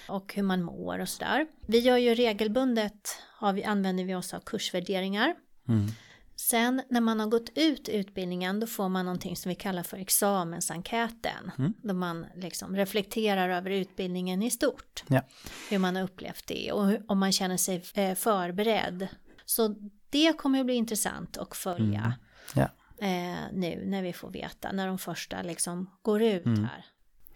och 0.10 0.34
hur 0.34 0.44
man 0.44 0.64
mår 0.64 1.00
och 1.00 1.10
sådär. 1.10 1.48
Vi 1.68 1.80
gör 1.80 1.98
ju 1.98 2.16
regelbundet, 2.16 3.18
har 3.34 3.54
vi, 3.54 3.64
använder 3.64 4.04
vi 4.04 4.16
oss 4.16 4.34
av 4.34 4.40
kursvärderingar. 4.40 5.36
Mm. 5.68 5.88
Sen 6.36 6.82
när 6.90 7.02
man 7.02 7.20
har 7.20 7.28
gått 7.28 7.50
ut 7.56 7.90
utbildningen 7.90 8.60
då 8.60 8.68
får 8.68 8.90
man 8.90 9.06
någonting 9.06 9.36
som 9.36 9.50
vi 9.50 9.56
kallar 9.56 9.84
för 9.84 9.98
examensenkäten. 9.98 11.52
Mm. 11.58 11.74
Då 11.84 11.94
man 11.94 12.26
liksom 12.36 12.76
reflekterar 12.76 13.50
över 13.50 13.70
utbildningen 13.70 14.44
i 14.44 14.52
stort. 14.52 15.04
Ja. 15.08 15.22
Hur 15.70 15.80
man 15.80 15.96
har 15.96 16.04
upplevt 16.04 16.48
det 16.48 16.72
och 16.72 16.98
om 17.08 17.20
man 17.20 17.32
känner 17.32 17.58
sig 17.58 17.84
eh, 17.94 18.16
förberedd. 18.16 19.08
Så 19.46 19.76
det 20.10 20.38
kommer 20.38 20.60
att 20.60 20.66
bli 20.66 20.76
intressant 20.76 21.38
att 21.38 21.56
följa 21.56 22.00
Mm. 22.00 22.12
Ja. 22.54 23.06
eh, 23.08 23.38
nu 23.54 23.84
när 23.86 24.02
vi 24.02 24.14
får 24.14 24.30
veta 24.32 24.72
när 24.72 24.88
de 24.88 24.98
första 24.98 25.42
liksom 25.42 25.90
går 26.02 26.22
ut 26.22 26.46
Mm. 26.46 26.64
här. 26.64 26.86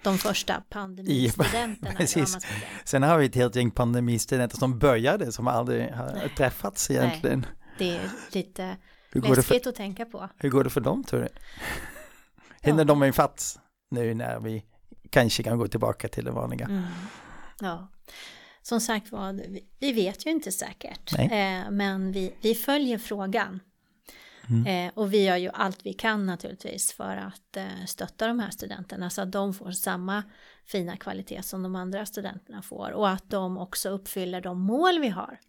De 0.03 0.17
första 0.17 0.63
pandemistudenterna. 0.69 1.91
precis. 1.97 2.37
Sen 2.83 3.03
har 3.03 3.17
vi 3.17 3.25
ett 3.25 3.35
helt 3.35 3.55
gäng 3.55 3.71
pandemistudenter 3.71 4.57
som 4.57 4.79
började 4.79 5.31
som 5.31 5.47
aldrig 5.47 5.91
har 5.91 6.27
träffats 6.37 6.91
egentligen. 6.91 7.45
Det 7.77 7.95
är 7.97 8.09
lite 8.31 8.77
läskigt 9.13 9.67
att 9.67 9.75
tänka 9.75 10.05
på. 10.05 10.29
hur 10.37 10.49
går 10.49 10.63
det 10.63 10.69
för 10.69 10.81
dem 10.81 11.03
tror 11.03 11.19
du? 11.21 11.27
Hinner 12.61 12.79
Ja. 12.79 12.83
de 12.83 13.03
ifatt 13.03 13.59
nu 13.91 14.13
när 14.13 14.39
vi 14.39 14.65
kanske 15.09 15.43
kan 15.43 15.57
gå 15.57 15.67
tillbaka 15.67 16.07
till 16.07 16.25
det 16.25 16.31
vanliga? 16.31 16.65
Mm. 16.65 16.83
Ja, 17.61 17.87
som 18.61 18.79
sagt 18.81 19.11
var, 19.11 19.33
vi- 19.79 19.93
vet 19.93 20.25
ju 20.25 20.29
inte 20.31 20.51
säkert. 20.51 21.19
Eh, 21.19 21.71
men 21.71 22.11
vi, 22.11 22.33
vi 22.41 22.55
följer 22.55 22.97
frågan. 22.97 23.59
Mm. 24.49 24.87
Eh, 24.87 24.93
och 24.95 25.13
vi 25.13 25.25
gör 25.25 25.37
ju 25.37 25.49
allt 25.53 25.85
vi 25.85 25.93
kan 25.93 26.25
naturligtvis 26.25 26.91
för 26.93 27.15
att 27.17 27.57
eh, 27.57 27.85
stötta 27.87 28.27
de 28.27 28.39
här 28.39 28.49
studenterna 28.51 29.09
så 29.09 29.21
att 29.21 29.31
de 29.31 29.53
får 29.53 29.71
samma 29.71 30.23
fina 30.65 30.97
kvalitet 30.97 31.43
som 31.43 31.63
de 31.63 31.75
andra 31.75 32.05
studenterna 32.05 32.61
får 32.61 32.91
och 32.91 33.09
att 33.09 33.29
de 33.29 33.57
också 33.57 33.89
uppfyller 33.89 34.41
de 34.41 34.61
mål 34.61 34.99
vi 34.99 35.07
har. 35.09 35.39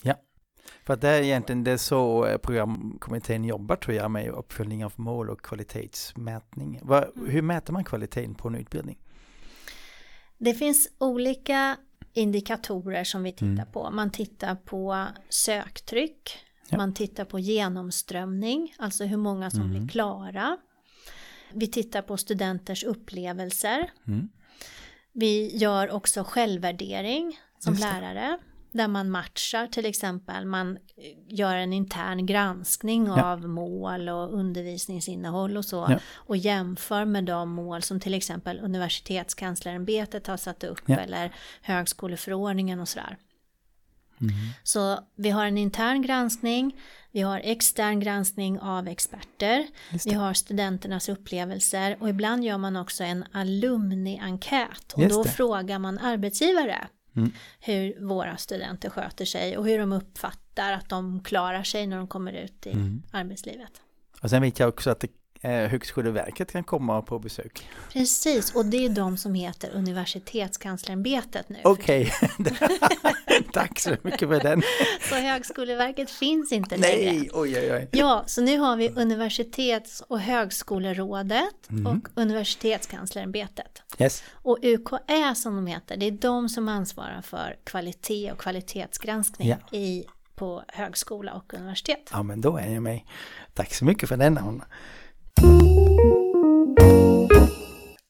För 0.85 0.95
att 0.95 1.01
det 1.01 1.09
är 1.09 1.23
egentligen 1.23 1.65
det 1.65 1.71
är 1.71 1.77
så 1.77 2.27
eh, 2.27 2.39
programkommittén 2.39 3.45
jobbar 3.45 3.77
tror 3.77 3.97
jag 3.97 4.11
med 4.11 4.29
uppföljning 4.29 4.85
av 4.85 4.93
mål 4.97 5.31
och 5.31 5.41
kvalitetsmätning. 5.41 6.81
Vad, 6.83 7.11
hur 7.27 7.43
mäter 7.43 7.73
man 7.73 7.85
kvaliteten 7.85 8.35
på 8.35 8.49
en 8.49 8.55
utbildning? 8.55 8.99
Det 10.39 10.55
finns 10.55 10.89
olika 10.99 11.77
indikatorer 12.13 13.05
som 13.05 13.23
vi 13.23 13.33
tittar 13.33 13.47
Mm. 13.47 13.73
på. 13.73 13.91
Man 13.91 14.11
tittar 14.11 14.55
på 14.55 15.07
söktryck, 15.29 16.39
Ja. 16.69 16.77
man 16.77 16.95
tittar 16.95 17.25
på 17.25 17.39
genomströmning, 17.39 18.75
alltså 18.79 19.05
hur 19.05 19.17
många 19.17 19.51
som 19.51 19.61
Mm. 19.61 19.73
blir 19.73 19.89
klara. 19.89 20.57
Vi 21.53 21.67
tittar 21.67 22.03
på 22.03 22.17
studenters 22.17 22.85
upplevelser. 22.85 23.91
Mm. 24.07 24.29
Vi 25.13 25.57
gör 25.57 25.91
också 25.91 26.25
självvärdering 26.25 27.41
som 27.59 27.75
lärare. 27.75 28.39
Där 28.73 28.89
man 28.89 29.11
matchar 29.11 29.67
till 29.67 29.87
exempel, 29.87 30.45
man 30.47 30.77
eh, 30.77 30.79
gör 31.29 31.57
en 31.57 31.73
intern 31.73 32.27
granskning 32.27 33.07
Ja. 33.07 33.25
av 33.33 33.49
mål 33.49 34.09
och 34.09 34.35
undervisningsinnehåll 34.35 35.57
och 35.57 35.65
så. 35.65 35.87
Ja. 35.91 35.99
Och 36.15 36.37
jämför 36.37 37.05
med 37.05 37.25
de 37.25 37.51
mål 37.51 37.83
som 37.83 38.01
till 38.01 38.15
exempel 38.15 38.61
universitetskanslerämbetet 38.61 40.27
har 40.27 40.37
satt 40.37 40.65
upp 40.65 40.83
Ja. 40.87 40.97
eller 40.97 41.33
högskoleförordningen 41.63 42.81
och 42.81 42.89
sådär. 42.89 43.17
Mm. 44.21 44.35
Så 44.63 44.99
vi 45.17 45.31
har 45.31 45.47
en 45.47 45.59
intern 45.59 46.03
granskning, 46.03 46.81
vi 47.13 47.21
har 47.21 47.41
extern 47.45 48.01
granskning 48.01 48.61
av 48.61 48.89
experter, 48.89 49.67
vi 50.05 50.13
har 50.15 50.35
studenternas 50.35 51.09
upplevelser 51.09 51.97
och 52.01 52.09
ibland 52.09 52.45
gör 52.45 52.59
man 52.59 52.77
också 52.77 53.05
en 53.05 53.25
alumni-enkät 53.33 54.93
och 54.95 55.03
Just 55.03 55.15
då 55.15 55.23
det. 55.23 55.29
frågar 55.29 55.79
man 55.79 55.99
arbetsgivare 55.99 56.87
Mm. 57.17 57.31
hur 57.61 58.01
våra 58.07 58.37
studenter 58.37 58.91
sköter 58.91 59.25
sig 59.25 59.57
och 59.59 59.67
hur 59.67 59.79
de 59.79 59.93
uppfattar 59.93 60.73
att 60.73 60.89
de 60.89 61.23
klarar 61.23 61.63
sig 61.63 61.87
när 61.87 61.97
de 61.97 62.07
kommer 62.09 62.33
ut 62.33 62.67
i 62.67 62.71
Mm. 62.71 63.03
arbetslivet. 63.11 63.73
Och 64.23 64.31
sen 64.31 64.43
vet 64.43 64.59
jag 64.59 64.69
också 64.69 64.91
att 64.91 65.01
det, 65.01 65.09
Högskoleverket 65.43 66.53
kan 66.53 66.65
komma 66.65 67.03
på 67.03 67.19
besök. 67.19 67.69
Precis, 67.93 68.55
och 68.55 68.67
det 68.67 68.85
är 68.85 68.89
de 68.89 69.17
som 69.17 69.35
heter 69.35 69.71
Universitetskanslerämbetet 69.75 71.49
nu. 71.49 71.59
Okej, 71.65 72.13
tack 73.53 73.81
så 73.81 73.97
mycket 74.03 74.29
för 74.29 74.41
den. 74.41 74.63
Så 75.09 75.15
Högskoleverket 75.15 76.11
finns 76.11 76.53
inte 76.53 76.77
längre. 76.77 77.13
Nej, 77.13 77.31
oj 77.33 77.59
oj 77.59 77.73
oj. 77.73 77.89
Ja, 77.93 78.25
så 78.27 78.43
nu 78.43 78.59
har 78.59 78.77
vi 78.77 78.89
Universitets 78.89 80.01
och 80.09 80.21
högskolerådet 80.21 81.71
Mm. 81.71 81.87
och 81.87 82.09
Universitetskanslerämbetet. 82.15 83.83
Yes. 83.99 84.23
Och 84.33 84.59
UKÄ 84.63 85.35
som 85.35 85.57
de 85.57 85.67
heter, 85.67 85.97
det 85.97 86.07
är 86.07 86.11
de 86.11 86.49
som 86.49 86.69
ansvarar 86.69 87.23
för 87.23 87.57
kvalitet 87.65 88.33
och 88.33 88.39
kvalitetsgranskning 88.39 89.49
Ja. 89.49 89.79
i, 89.79 90.05
på 90.35 90.63
högskola 90.69 91.33
och 91.33 91.55
universitet. 91.55 92.09
Ja 92.13 92.23
men 92.23 92.41
då 92.41 92.57
är 92.57 92.69
jag 92.73 92.83
med. 92.83 93.01
Tack 93.55 93.75
så 93.75 93.85
mycket 93.85 94.09
för 94.09 94.17
den 94.17 94.39
Anna. 94.39 94.65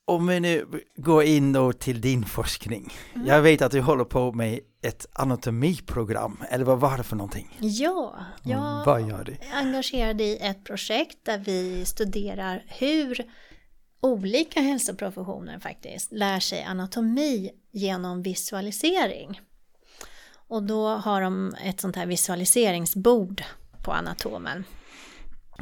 Om 0.04 0.26
vi 0.26 0.40
nu 0.40 0.66
går 0.96 1.22
in 1.24 1.52
då 1.52 1.72
till 1.72 2.00
din 2.00 2.24
forskning. 2.24 2.92
Mm. 3.14 3.26
Jag 3.26 3.42
vet 3.42 3.62
att 3.62 3.72
du 3.72 3.80
håller 3.80 4.04
på 4.04 4.32
med 4.32 4.60
ett 4.82 5.06
anatomiprogram, 5.12 6.42
eller 6.50 6.64
vad 6.64 6.80
var 6.80 6.96
det 6.96 7.02
för 7.02 7.16
någonting? 7.16 7.58
Ja, 7.60 8.14
jag 8.42 8.82
Vad 8.86 9.08
gör 9.08 9.24
du? 9.24 9.32
är 9.32 9.38
engagerad 9.52 10.20
i 10.20 10.38
ett 10.40 10.64
projekt 10.64 11.18
där 11.24 11.38
vi 11.38 11.84
studerar 11.84 12.64
hur 12.68 13.24
olika 14.00 14.60
hälsoprofessioner 14.60 15.58
faktiskt 15.58 16.12
lär 16.12 16.40
sig 16.40 16.62
anatomi 16.62 17.50
genom 17.70 18.22
visualisering. 18.22 19.40
Och 20.48 20.62
då 20.62 20.88
har 20.88 21.20
de 21.20 21.54
ett 21.64 21.80
sånt 21.80 21.96
här 21.96 22.06
visualiseringsbord 22.06 23.42
på 23.84 23.92
anatomen. 23.92 24.64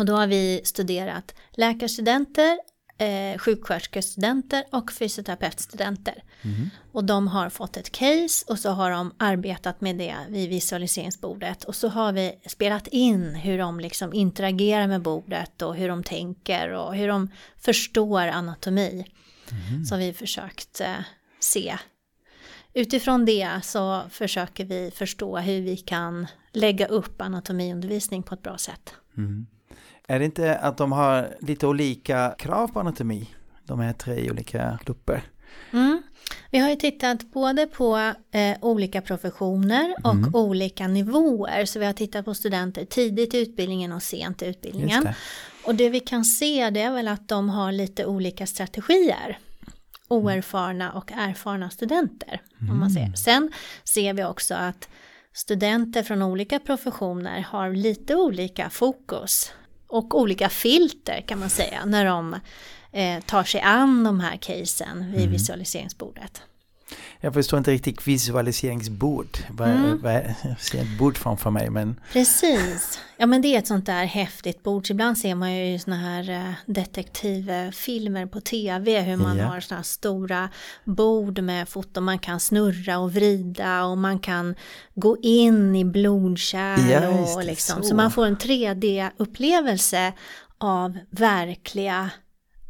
Och 0.01 0.07
då 0.07 0.13
har 0.13 0.27
vi 0.27 0.61
studerat 0.65 1.35
läkarstudenter, 1.51 2.59
eh, 2.99 3.39
sjuksköterskestudenter 3.39 4.65
och 4.73 4.93
fysioterapeutstudenter. 4.93 6.23
Och 6.93 7.05
de 7.05 7.29
har 7.29 7.51
fått 7.51 7.77
ett 7.77 7.93
case 7.93 8.45
och 8.49 8.59
så 8.59 8.71
har 8.71 8.91
de 8.91 9.15
arbetat 9.17 9.81
med 9.81 9.97
det 9.97 10.17
vid 10.29 10.49
visualiseringsbordet. 10.49 11.65
Och 11.65 11.77
så 11.77 11.89
har 11.89 12.13
vi 12.13 12.33
spelat 12.47 12.87
in 12.87 13.35
hur 13.35 13.59
de 13.59 13.81
liksom 13.81 14.13
interagerar 14.13 14.87
med 14.87 15.03
bordet 15.03 15.63
och 15.63 15.77
hur 15.77 15.89
de 15.89 16.05
tänker 16.05 16.71
och 16.71 16.95
hur 16.95 17.09
de 17.09 17.31
förstår 17.59 18.21
anatomi. 18.21 19.05
Så 19.89 19.95
har 19.95 20.01
vi 20.01 20.13
försökt 20.13 20.81
eh, 20.81 21.01
se. 21.41 21.79
Utifrån 22.75 23.25
det 23.25 23.61
så 23.63 24.03
försöker 24.11 24.65
vi 24.65 24.91
förstå 24.95 25.39
hur 25.39 25.61
vi 25.61 25.77
kan 25.77 26.27
lägga 26.53 26.87
upp 26.87 27.21
anatomiundervisning 27.21 28.23
på 28.23 28.35
ett 28.35 28.43
bra 28.43 28.59
sätt. 28.59 28.95
Mm. 29.17 29.47
Är 30.11 30.19
det 30.19 30.25
inte 30.25 30.57
att 30.57 30.77
de 30.77 30.93
har 30.93 31.37
lite 31.41 31.67
olika 31.67 32.35
krav 32.39 32.69
på 32.69 32.81
anatomi? 32.81 33.31
De 33.65 33.81
här 33.81 33.93
tre 33.93 34.31
olika 34.31 34.79
grupper. 34.87 35.23
Mm. 35.73 36.03
Vi 36.51 36.59
har 36.59 36.71
ju 36.71 36.77
tittat 36.77 37.33
både 37.33 37.67
på 37.67 37.97
eh, 38.31 38.57
olika 38.61 39.01
professioner 39.03 39.95
och 40.05 40.13
Mm. 40.15 40.35
olika 40.35 40.89
nivåer. 40.89 41.65
Så 41.65 41.79
vi 41.79 41.87
har 41.87 41.93
tittat 41.93 42.25
på 42.25 42.35
studenter 42.35 42.85
tidigt 42.85 43.35
i 43.35 43.39
utbildningen 43.39 43.93
och 43.93 44.03
sent 44.03 44.43
i 44.43 44.47
utbildningen. 44.47 45.05
det. 45.05 45.15
Och 45.67 45.75
det 45.75 45.89
vi 45.91 46.01
kan 46.01 46.25
se 46.25 46.71
det 46.71 46.81
är 46.81 46.91
väl 46.93 47.09
att 47.09 47.29
de 47.29 47.49
har 47.49 47.73
lite 47.73 48.07
olika 48.07 48.47
strategier. 48.47 49.39
Oerfarna 50.09 50.93
och 50.93 51.13
erfarna 51.13 51.71
studenter. 51.71 52.41
Om 52.61 52.67
man 52.79 52.91
Mm. 52.91 52.91
ser. 52.91 53.17
Sen 53.17 53.53
ser 53.85 54.15
vi 54.15 54.25
också 54.25 54.55
att 54.55 54.89
studenter 55.33 56.03
från 56.03 56.23
olika 56.23 56.59
professioner 56.59 57.41
har 57.41 57.71
lite 57.71 58.17
olika 58.17 58.71
fokus. 58.71 59.53
Och 59.91 60.15
olika 60.21 60.49
filter 60.49 61.25
kan 61.27 61.39
man 61.39 61.51
säga 61.51 61.85
när 61.85 62.05
de 62.05 62.37
eh, 62.93 63.21
tar 63.21 63.45
sig 63.45 63.61
an 63.61 64.05
de 64.05 64.21
här 64.21 64.37
casen 64.37 65.11
vid 65.11 65.21
Mm. 65.21 65.33
visualiseringsbordet. 65.33 66.43
Jag 67.21 67.35
förstår 67.35 67.59
inte 67.59 67.71
riktigt 67.71 68.07
visualiseringsbord. 68.07 69.39
Mm. 69.61 70.01
Jag 70.03 70.35
ser 70.61 70.83
ett 70.83 70.99
bord 70.99 71.19
framför 71.19 71.51
mig 71.51 71.71
men... 71.71 72.01
Precis. 72.13 72.99
Ja 73.17 73.27
men 73.27 73.43
det 73.43 73.55
är 73.55 73.59
ett 73.59 73.67
sånt 73.67 73.87
där 73.87 74.05
häftigt 74.05 74.63
bord. 74.63 74.91
Ibland 74.91 75.19
ser 75.19 75.35
man 75.35 75.57
ju 75.57 75.79
såna 75.79 75.97
här 75.97 76.31
eh, 76.31 76.53
detektivfilmer 76.67 78.27
på 78.27 78.41
tv 78.41 79.01
hur 79.01 79.17
man 79.17 79.37
ja. 79.37 79.45
har 79.45 79.61
såna 79.61 79.77
här 79.77 79.83
stora 79.85 80.49
bord 80.85 81.39
med 81.39 81.69
foton. 81.69 82.05
Man 82.05 82.19
kan 82.19 82.41
snurra 82.41 82.99
och 82.99 83.13
vrida 83.13 83.85
och 83.85 83.99
man 83.99 84.19
kan 84.19 84.55
gå 84.95 85.17
in 85.23 85.77
i 85.77 85.85
blodkärl. 85.85 86.91
Ja, 86.91 87.09
och 87.09 87.45
liksom. 87.45 87.83
så. 87.83 87.89
så 87.89 87.95
man 87.95 88.11
får 88.11 88.27
en 88.27 88.37
3D-upplevelse 88.37 90.13
av 90.59 90.99
verkliga 91.11 92.11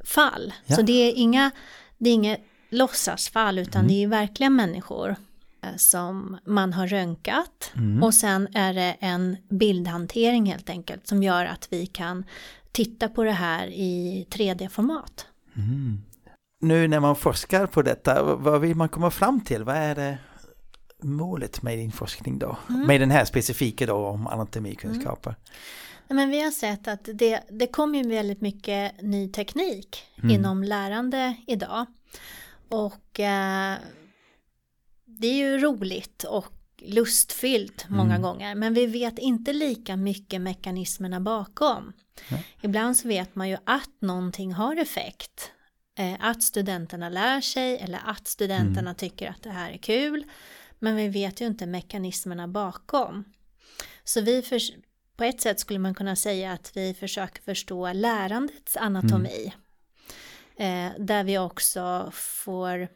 fall. 0.04 0.52
Ja. 0.66 0.76
Så 0.76 0.82
det 0.82 0.92
är 1.08 1.12
inga, 1.16 1.50
det 1.98 2.10
är 2.10 2.14
inget 2.14 2.40
låtsasfall 2.70 3.58
utan 3.58 3.80
mm. 3.80 3.88
det 3.88 4.02
är 4.02 4.06
verkliga 4.08 4.50
människor 4.50 5.16
eh, 5.62 5.76
som 5.76 6.36
man 6.44 6.72
har 6.72 6.86
röntgat 6.86 7.72
mm. 7.76 8.02
och 8.02 8.14
sen 8.14 8.48
är 8.54 8.74
det 8.74 8.96
en 9.00 9.36
bildhantering 9.48 10.46
helt 10.46 10.70
enkelt 10.70 11.06
som 11.06 11.22
gör 11.22 11.44
att 11.44 11.68
vi 11.70 11.86
kan 11.86 12.24
titta 12.72 13.08
på 13.08 13.24
det 13.24 13.32
här 13.32 13.66
i 13.66 14.26
3D-format. 14.30 15.26
Mm. 15.56 16.02
Nu 16.60 16.88
när 16.88 17.00
man 17.00 17.16
forskar 17.16 17.66
på 17.66 17.82
detta, 17.82 18.22
vad 18.22 18.60
vill 18.60 18.76
man 18.76 18.88
komma 18.88 19.10
fram 19.10 19.40
till? 19.40 19.64
Vad 19.64 19.76
är 19.76 19.94
det 19.94 20.18
målet 21.02 21.62
med 21.62 21.78
din 21.78 21.92
forskning 21.92 22.38
då? 22.38 22.56
Mm. 22.68 22.86
Med 22.86 23.00
den 23.00 23.10
här 23.10 23.24
specifika 23.24 23.86
då 23.86 23.96
om 23.96 24.26
anatomikunskaper? 24.26 25.30
Mm. 25.30 26.16
Men 26.16 26.30
vi 26.30 26.42
har 26.42 26.50
sett 26.50 26.88
att 26.88 27.08
det, 27.14 27.40
det 27.50 27.66
kommer 27.66 27.98
ju 27.98 28.08
väldigt 28.08 28.40
mycket 28.40 29.02
ny 29.02 29.28
teknik 29.28 30.02
mm. 30.16 30.30
inom 30.30 30.64
lärande 30.64 31.36
idag. 31.46 31.86
Och 32.70 33.20
eh, 33.20 33.78
det 35.04 35.26
är 35.26 35.36
ju 35.36 35.58
roligt 35.58 36.24
och 36.24 36.52
lustfyllt 36.78 37.86
många 37.88 38.14
mm. 38.14 38.22
gånger. 38.22 38.54
Men 38.54 38.74
vi 38.74 38.86
vet 38.86 39.18
inte 39.18 39.52
lika 39.52 39.96
mycket 39.96 40.40
mekanismerna 40.40 41.20
bakom. 41.20 41.92
Mm. 42.28 42.42
Ibland 42.62 42.96
så 42.96 43.08
vet 43.08 43.34
man 43.34 43.48
ju 43.48 43.56
att 43.64 43.90
någonting 44.00 44.52
har 44.52 44.76
effekt. 44.76 45.52
Eh, 45.98 46.16
att 46.20 46.42
studenterna 46.42 47.08
lär 47.08 47.40
sig 47.40 47.78
eller 47.78 48.00
att 48.04 48.28
studenterna 48.28 48.80
mm. 48.80 48.94
tycker 48.94 49.30
att 49.30 49.42
det 49.42 49.50
här 49.50 49.70
är 49.70 49.78
kul. 49.78 50.24
Men 50.78 50.96
vi 50.96 51.08
vet 51.08 51.40
ju 51.40 51.46
inte 51.46 51.66
mekanismerna 51.66 52.48
bakom. 52.48 53.24
Så 54.04 54.20
vi 54.20 54.42
för, 54.42 54.60
på 55.16 55.24
ett 55.24 55.40
sätt 55.40 55.60
skulle 55.60 55.78
man 55.78 55.94
kunna 55.94 56.16
säga 56.16 56.52
att 56.52 56.72
vi 56.76 56.94
försöker 56.94 57.42
förstå 57.42 57.92
lärandets 57.92 58.76
anatomi. 58.76 59.52
Eh, 60.60 60.90
där 60.98 61.24
vi 61.24 61.38
också 61.38 62.10
får 62.14 62.88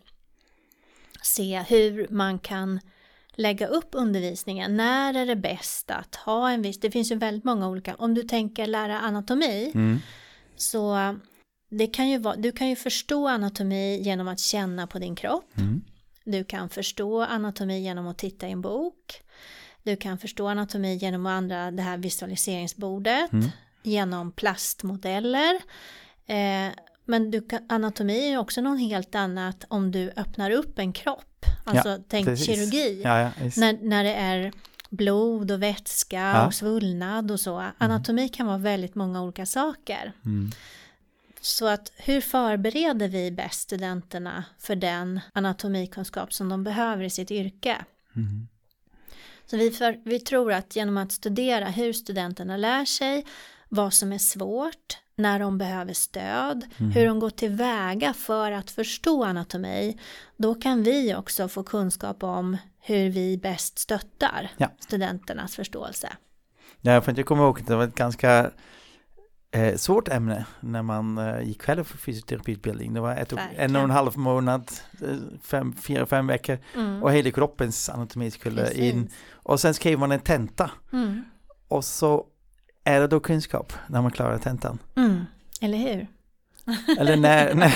se 1.23 1.65
hur 1.69 2.07
man 2.11 2.39
kan 2.39 2.81
lägga 3.35 3.67
upp 3.67 3.89
undervisningen. 3.93 4.77
När 4.77 5.15
är 5.15 5.27
det 5.27 5.37
bäst 5.37 5.91
att 5.91 6.15
ha 6.15 6.51
en 6.51 6.63
viss, 6.63 6.81
det 6.81 6.91
finns 6.91 7.13
ju 7.13 7.17
väldigt 7.17 7.45
många 7.45 7.69
olika, 7.69 7.95
om 7.95 8.15
du 8.15 8.23
tänker 8.23 8.67
lära 8.67 9.01
anatomi 9.01 9.73
mm. 9.75 9.99
så 10.57 11.17
det 11.71 11.87
kan 11.87 12.09
ju 12.09 12.19
vara, 12.19 12.37
du 12.37 12.53
kan 12.53 12.69
ju 12.69 12.77
förstå 12.77 13.29
anatomi 13.29 14.01
genom 14.03 14.29
att 14.29 14.41
känna 14.41 14.87
på 14.87 14.99
din 14.99 15.17
kropp. 15.17 15.59
Mm. 15.59 15.85
Du 16.25 16.45
kan 16.45 16.69
förstå 16.69 17.23
anatomi 17.23 17.79
genom 17.79 18.07
att 18.07 18.19
titta 18.19 18.49
i 18.49 18.53
en 18.53 18.61
bok. 18.61 19.23
Du 19.83 19.97
kan 19.97 20.19
förstå 20.19 20.49
anatomi 20.49 20.95
genom 20.95 21.27
att 21.27 21.31
använda 21.31 21.71
det 21.71 21.83
här 21.83 21.99
visualiseringsbordet, 21.99 23.33
mm. 23.33 23.49
genom 23.83 24.33
plastmodeller. 24.33 25.61
Eh, 26.27 26.69
men 27.05 27.31
du 27.31 27.41
kan, 27.41 27.61
anatomi 27.69 28.33
är 28.33 28.39
också 28.39 28.61
något 28.61 28.81
helt 28.81 29.15
annat 29.15 29.65
om 29.69 29.91
du 29.91 30.13
öppnar 30.17 30.51
upp 30.51 30.79
en 30.79 30.93
kropp. 30.93 31.47
Alltså 31.65 31.89
ja, 31.89 31.99
tänk 32.09 32.27
precis. 32.27 32.47
kirurgi. 32.47 33.01
Ja, 33.05 33.21
ja, 33.21 33.31
när, 33.57 33.79
när 33.83 34.05
det 34.05 34.15
är 34.15 34.53
blod 34.91 35.51
och 35.51 35.63
vätska 35.63 36.47
och 36.47 36.55
svullnad 36.55 37.31
och 37.31 37.41
så. 37.41 37.59
Mm. 37.59 37.73
Anatomi 37.79 38.23
mm. 38.23 38.29
kan 38.29 38.47
vara 38.47 38.59
väldigt 38.59 38.95
många 38.95 39.23
olika 39.23 39.47
saker. 39.47 40.13
Mm. 40.25 40.51
Så 41.41 41.67
att 41.67 41.93
hur 41.97 42.21
förbereder 42.21 43.09
vi 43.09 43.31
bäst 43.31 43.61
studenterna 43.61 44.45
för 44.59 44.77
den 44.77 45.21
anatomikunskap 45.33 46.33
som 46.33 46.49
de 46.49 46.65
behöver 46.65 47.05
i 47.05 47.11
sitt 47.11 47.31
yrke? 47.31 47.85
Mm. 48.17 48.49
Så 49.47 49.57
vi, 49.57 49.71
för, 49.71 50.01
vi 50.05 50.21
tror 50.21 50.53
att 50.53 50.77
genom 50.77 50.97
att 50.97 51.13
studera 51.13 51.65
hur 51.65 51.93
studenterna 51.93 52.57
lär 52.57 52.85
sig, 52.85 53.27
vad 53.75 53.93
som 53.93 54.13
är 54.13 54.19
svårt, 54.19 54.99
när 55.17 55.39
de 55.39 55.59
behöver 55.59 55.93
stöd, 55.93 56.67
mm. 56.79 56.93
hur 56.93 57.07
de 57.07 57.21
går 57.21 57.31
tillväga 57.31 58.13
för 58.13 58.53
att 58.53 58.71
förstå 58.71 59.25
anatomi, 59.25 59.99
då 60.37 60.55
kan 60.55 60.83
vi 60.83 61.15
också 61.15 61.49
få 61.49 61.63
kunskap 61.63 62.23
om 62.23 62.57
hur 62.81 63.11
vi 63.11 63.39
bäst 63.39 63.79
stöttar 63.79 64.51
ja. 64.57 64.71
studenternas 64.79 65.57
förståelse. 65.57 66.13
Ja, 66.81 67.01
för 67.01 67.15
jag 67.17 67.27
kommer 67.27 67.45
ihåg 67.45 67.61
att 67.61 67.67
det 67.67 67.77
var 67.77 67.85
ett 67.85 67.95
ganska 67.95 68.51
eh, 69.51 69.77
svårt 69.77 70.09
ämne 70.09 70.47
när 70.61 70.83
man 70.83 71.19
eh, 71.19 71.43
gick 71.43 71.63
själv 71.63 71.85
för 71.85 71.99
fysioterapiutbildning. 71.99 72.95
Det 72.95 73.01
var 73.01 73.17
ett, 73.17 73.33
en 73.57 73.77
och 73.77 73.83
en 73.83 73.91
halv 73.91 74.19
månad, 74.19 74.71
eh, 75.03 75.17
fem, 75.43 75.73
fyra, 75.73 76.07
fem 76.07 76.27
veckor 76.27 76.59
mm. 76.75 77.03
och 77.03 77.13
hela 77.13 77.31
kroppens 77.31 77.89
anatomi 77.89 78.31
skulle 78.31 78.63
Precis. 78.63 78.79
in. 78.79 79.11
Och 79.33 79.61
sen 79.61 79.75
skrev 79.75 79.99
man 79.99 80.13
en 80.13 80.21
tenta. 80.21 80.71
Mm. 80.93 81.25
Och 81.69 81.85
så 81.85 82.27
är 82.85 83.01
det 83.01 83.07
då 83.07 83.21
kunskap 83.21 83.73
när 83.87 84.03
man 84.03 84.11
klarar 84.11 84.39
tentan. 84.39 84.79
Mm. 84.97 85.27
Eller 85.61 85.79
hur? 85.79 86.07
Eller 86.99 87.17
när, 87.17 87.55
när, 87.55 87.75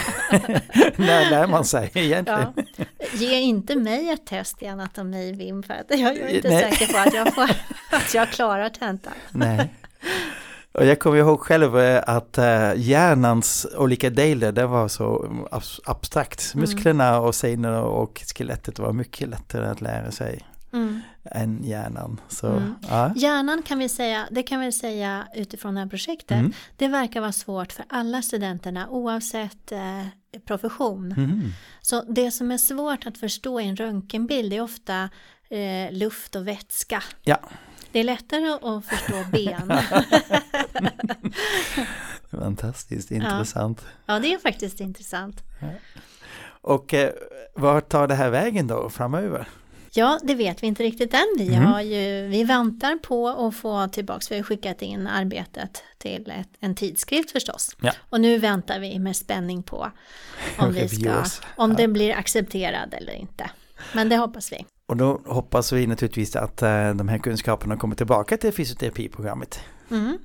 när 1.00 1.30
lär 1.30 1.46
man 1.46 1.64
sig 1.64 1.90
egentligen? 1.94 2.52
Ja. 2.56 2.86
Ge 3.12 3.40
inte 3.40 3.76
mig 3.76 4.10
ett 4.10 4.26
test 4.26 4.62
i 4.62 4.66
anatomi 4.66 5.32
Wim 5.32 5.62
för 5.62 5.74
att 5.74 5.86
jag 5.88 6.16
är 6.16 6.28
inte 6.28 6.48
Nej. 6.48 6.62
säker 6.62 6.92
på 6.92 6.98
att 6.98 7.14
jag, 7.14 7.34
får, 7.34 7.50
att 7.96 8.14
jag 8.14 8.30
klarar 8.30 8.68
tentan. 8.68 9.12
Nej. 9.30 9.74
Och 10.72 10.86
jag 10.86 10.98
kommer 10.98 11.16
ihåg 11.16 11.40
själv 11.40 11.78
eh, 11.78 12.02
att 12.06 12.38
eh, 12.38 12.72
hjärnans 12.76 13.66
olika 13.76 14.10
delar, 14.10 14.52
det 14.52 14.66
var 14.66 14.88
så 14.88 15.28
abstrakt. 15.84 16.54
Mm. 16.54 16.60
Musklerna 16.60 17.20
och 17.20 17.34
senorna 17.34 17.82
och 17.82 18.22
skelettet 18.34 18.78
var 18.78 18.92
mycket 18.92 19.28
lättare 19.28 19.66
att 19.66 19.80
lära 19.80 20.10
sig. 20.10 20.40
Mm. 20.72 21.00
Än 21.30 21.64
hjärnan. 21.64 22.20
Så, 22.28 22.46
mm. 22.46 22.74
ja. 22.88 23.12
Hjärnan 23.16 23.62
kan 23.62 23.78
vi 23.78 23.88
säga, 23.88 24.28
det 24.30 24.42
kan 24.42 24.60
vi 24.60 24.72
säga 24.72 25.28
utifrån 25.34 25.74
det 25.74 25.80
här 25.80 25.88
projektet, 25.88 26.38
mm. 26.38 26.52
det 26.76 26.88
verkar 26.88 27.20
vara 27.20 27.32
svårt 27.32 27.72
för 27.72 27.84
alla 27.88 28.22
studenterna 28.22 28.88
oavsett 28.88 29.72
eh, 29.72 30.06
profession. 30.46 31.12
Mm. 31.12 31.50
Så 31.80 32.02
det 32.02 32.30
som 32.30 32.50
är 32.50 32.58
svårt 32.58 33.06
att 33.06 33.18
förstå 33.18 33.60
i 33.60 33.68
en 33.68 33.76
röntgenbild 33.76 34.52
är 34.52 34.60
ofta 34.60 35.10
eh, 35.50 35.92
luft 35.92 36.36
och 36.36 36.48
vätska. 36.48 37.02
Ja. 37.22 37.38
Det 37.92 37.98
är 37.98 38.04
lättare 38.04 38.48
att 38.48 38.84
förstå 38.84 39.24
ben. 39.32 39.72
Fantastiskt 42.30 43.10
intressant. 43.10 43.82
Ja. 44.06 44.14
ja, 44.14 44.20
det 44.20 44.34
är 44.34 44.38
faktiskt 44.38 44.80
intressant. 44.80 45.42
Och 46.60 46.94
eh, 46.94 47.10
vart 47.54 47.88
tar 47.88 48.06
det 48.06 48.14
här 48.14 48.30
vägen 48.30 48.66
då 48.66 48.90
framöver? 48.90 49.48
Ja, 49.92 50.18
det 50.22 50.34
vet 50.34 50.62
vi 50.62 50.66
inte 50.66 50.82
riktigt 50.82 51.14
än. 51.14 51.26
Vi, 51.38 51.54
mm. 51.54 51.64
har 51.64 51.80
ju, 51.80 52.26
vi 52.26 52.44
väntar 52.44 52.96
på 52.96 53.28
att 53.28 53.56
få 53.56 53.88
tillbaka, 53.88 54.26
vi 54.30 54.36
har 54.36 54.42
skickat 54.42 54.82
in 54.82 55.06
arbetet 55.06 55.82
till 55.98 56.30
ett, 56.30 56.48
en 56.60 56.74
tidskrift 56.74 57.30
förstås. 57.30 57.76
Ja. 57.80 57.92
Och 58.10 58.20
nu 58.20 58.38
väntar 58.38 58.80
vi 58.80 58.98
med 58.98 59.16
spänning 59.16 59.62
på 59.62 59.90
om, 60.58 60.72
vi 60.72 60.88
ska, 60.88 61.24
om 61.56 61.70
ja. 61.70 61.76
det 61.76 61.88
blir 61.88 62.14
accepterad 62.14 62.94
eller 62.94 63.12
inte. 63.12 63.50
Men 63.92 64.08
det 64.08 64.16
hoppas 64.16 64.52
vi. 64.52 64.66
Och 64.86 64.96
då 64.96 65.20
hoppas 65.26 65.72
vi 65.72 65.86
naturligtvis 65.86 66.36
att 66.36 66.62
uh, 66.62 66.68
de 66.94 67.08
här 67.08 67.18
kunskaperna 67.18 67.76
kommer 67.76 67.96
tillbaka 67.96 68.36
till 68.36 68.52
fysioterapiprogrammet. 68.52 69.60
Mm. 69.90 70.18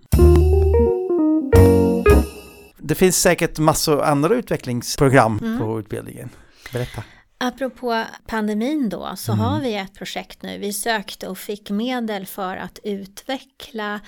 Det 2.77 2.95
finns 2.95 3.21
säkert 3.21 3.59
massor 3.59 4.01
andra 4.01 4.35
utvecklingsprogram 4.35 5.39
mm. 5.43 5.59
på 5.59 5.79
utbildningen. 5.79 6.29
Berätta. 6.73 7.03
Apropå 7.37 8.03
pandemin 8.25 8.89
då 8.89 9.13
så 9.15 9.31
mm. 9.31 9.45
har 9.45 9.61
vi 9.61 9.75
ett 9.75 9.93
projekt 9.93 10.41
nu. 10.41 10.57
Vi 10.57 10.73
sökte 10.73 11.27
och 11.27 11.37
fick 11.37 11.69
medel 11.69 12.25
för 12.25 12.57
att 12.57 12.79
utveckla 12.83 13.99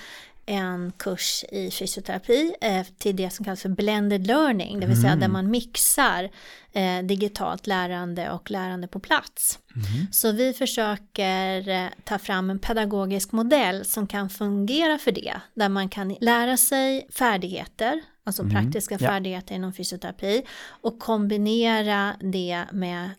en 0.46 0.92
kurs 0.96 1.44
i 1.48 1.70
fysioterapi 1.70 2.54
eh, 2.60 2.86
till 2.98 3.16
det 3.16 3.30
som 3.30 3.44
kallas 3.44 3.62
för 3.62 3.68
blended 3.68 4.26
learning, 4.26 4.80
det 4.80 4.86
vill 4.86 4.96
säga 4.96 5.12
mm. 5.12 5.20
där 5.20 5.28
man 5.28 5.50
mixar 5.50 6.30
eh, 6.72 7.02
digitalt 7.02 7.66
lärande 7.66 8.30
och 8.30 8.50
lärande 8.50 8.88
på 8.88 9.00
plats. 9.00 9.58
Mm. 9.74 10.06
Så 10.12 10.32
vi 10.32 10.52
försöker 10.52 11.68
eh, 11.68 11.88
ta 12.04 12.18
fram 12.18 12.50
en 12.50 12.58
pedagogisk 12.58 13.32
modell 13.32 13.84
som 13.84 14.06
kan 14.06 14.30
fungera 14.30 14.98
för 14.98 15.12
det, 15.12 15.40
där 15.54 15.68
man 15.68 15.88
kan 15.88 16.16
lära 16.20 16.56
sig 16.56 17.06
färdigheter, 17.10 18.00
alltså 18.24 18.42
mm. 18.42 18.54
praktiska 18.54 18.98
färdigheter 18.98 19.54
inom 19.54 19.72
fysioterapi 19.72 20.42
och 20.68 20.98
kombinera 20.98 22.16
det 22.20 22.64
med 22.72 23.10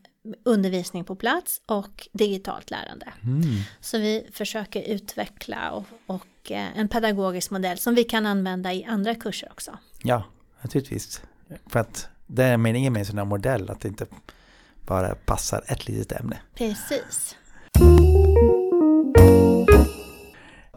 undervisning 0.43 1.03
på 1.03 1.15
plats 1.15 1.61
och 1.65 2.07
digitalt 2.13 2.71
lärande. 2.71 3.13
Mm. 3.23 3.41
Så 3.81 3.97
vi 3.97 4.27
försöker 4.33 4.81
utveckla 4.81 5.71
och, 5.71 5.85
och, 6.05 6.25
eh, 6.51 6.79
en 6.79 6.87
pedagogisk 6.87 7.51
modell 7.51 7.77
som 7.77 7.95
vi 7.95 8.03
kan 8.03 8.25
använda 8.25 8.73
i 8.73 8.85
andra 8.85 9.15
kurser 9.15 9.49
också. 9.51 9.77
Ja, 10.03 10.23
naturligtvis. 10.61 11.21
För 11.65 11.79
att 11.79 12.07
det 12.27 12.43
är 12.43 12.57
meningen 12.57 12.93
med 12.93 12.99
en 12.99 13.05
sån 13.05 13.17
här 13.17 13.25
modell 13.25 13.69
att 13.69 13.85
inte 13.85 14.05
bara 14.85 15.15
passar 15.15 15.63
ett 15.67 15.87
litet 15.87 16.19
ämne. 16.19 16.37
Precis. 16.55 17.35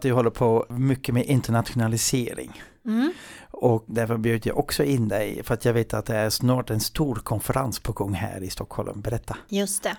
Du 0.01 0.11
håller 0.11 0.29
på 0.29 0.65
mycket 0.69 1.15
med 1.15 1.25
internationalisering. 1.25 2.63
Mm. 2.85 3.13
Och 3.51 3.85
därför 3.87 4.17
bjöd 4.17 4.45
jag 4.45 4.57
också 4.57 4.83
in 4.83 5.07
dig 5.07 5.43
för 5.43 5.53
att 5.53 5.65
jag 5.65 5.73
vet 5.73 5.93
att 5.93 6.05
det 6.05 6.15
är 6.15 6.29
snart 6.29 6.69
en 6.69 6.79
stor 6.79 7.15
konferens 7.15 7.79
på 7.79 7.93
gång 7.93 8.13
här 8.13 8.43
i 8.43 8.49
Stockholm. 8.49 9.01
Berätta. 9.01 9.37
Just 9.49 9.83
det. 9.83 9.97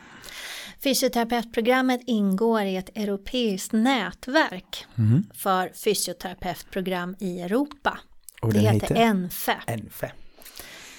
Fysioterapeutprogrammet 0.82 2.00
ingår 2.06 2.62
i 2.62 2.76
ett 2.76 2.96
europeiskt 2.96 3.72
nätverk 3.72 4.86
Mm. 4.98 5.26
för 5.34 5.72
fysioterapeutprogram 5.84 7.16
i 7.20 7.40
Europa. 7.40 7.98
Och 8.42 8.52
Det 8.52 8.58
heter 8.58 8.94
ENFE, 8.96 9.56
NFE. 9.76 10.12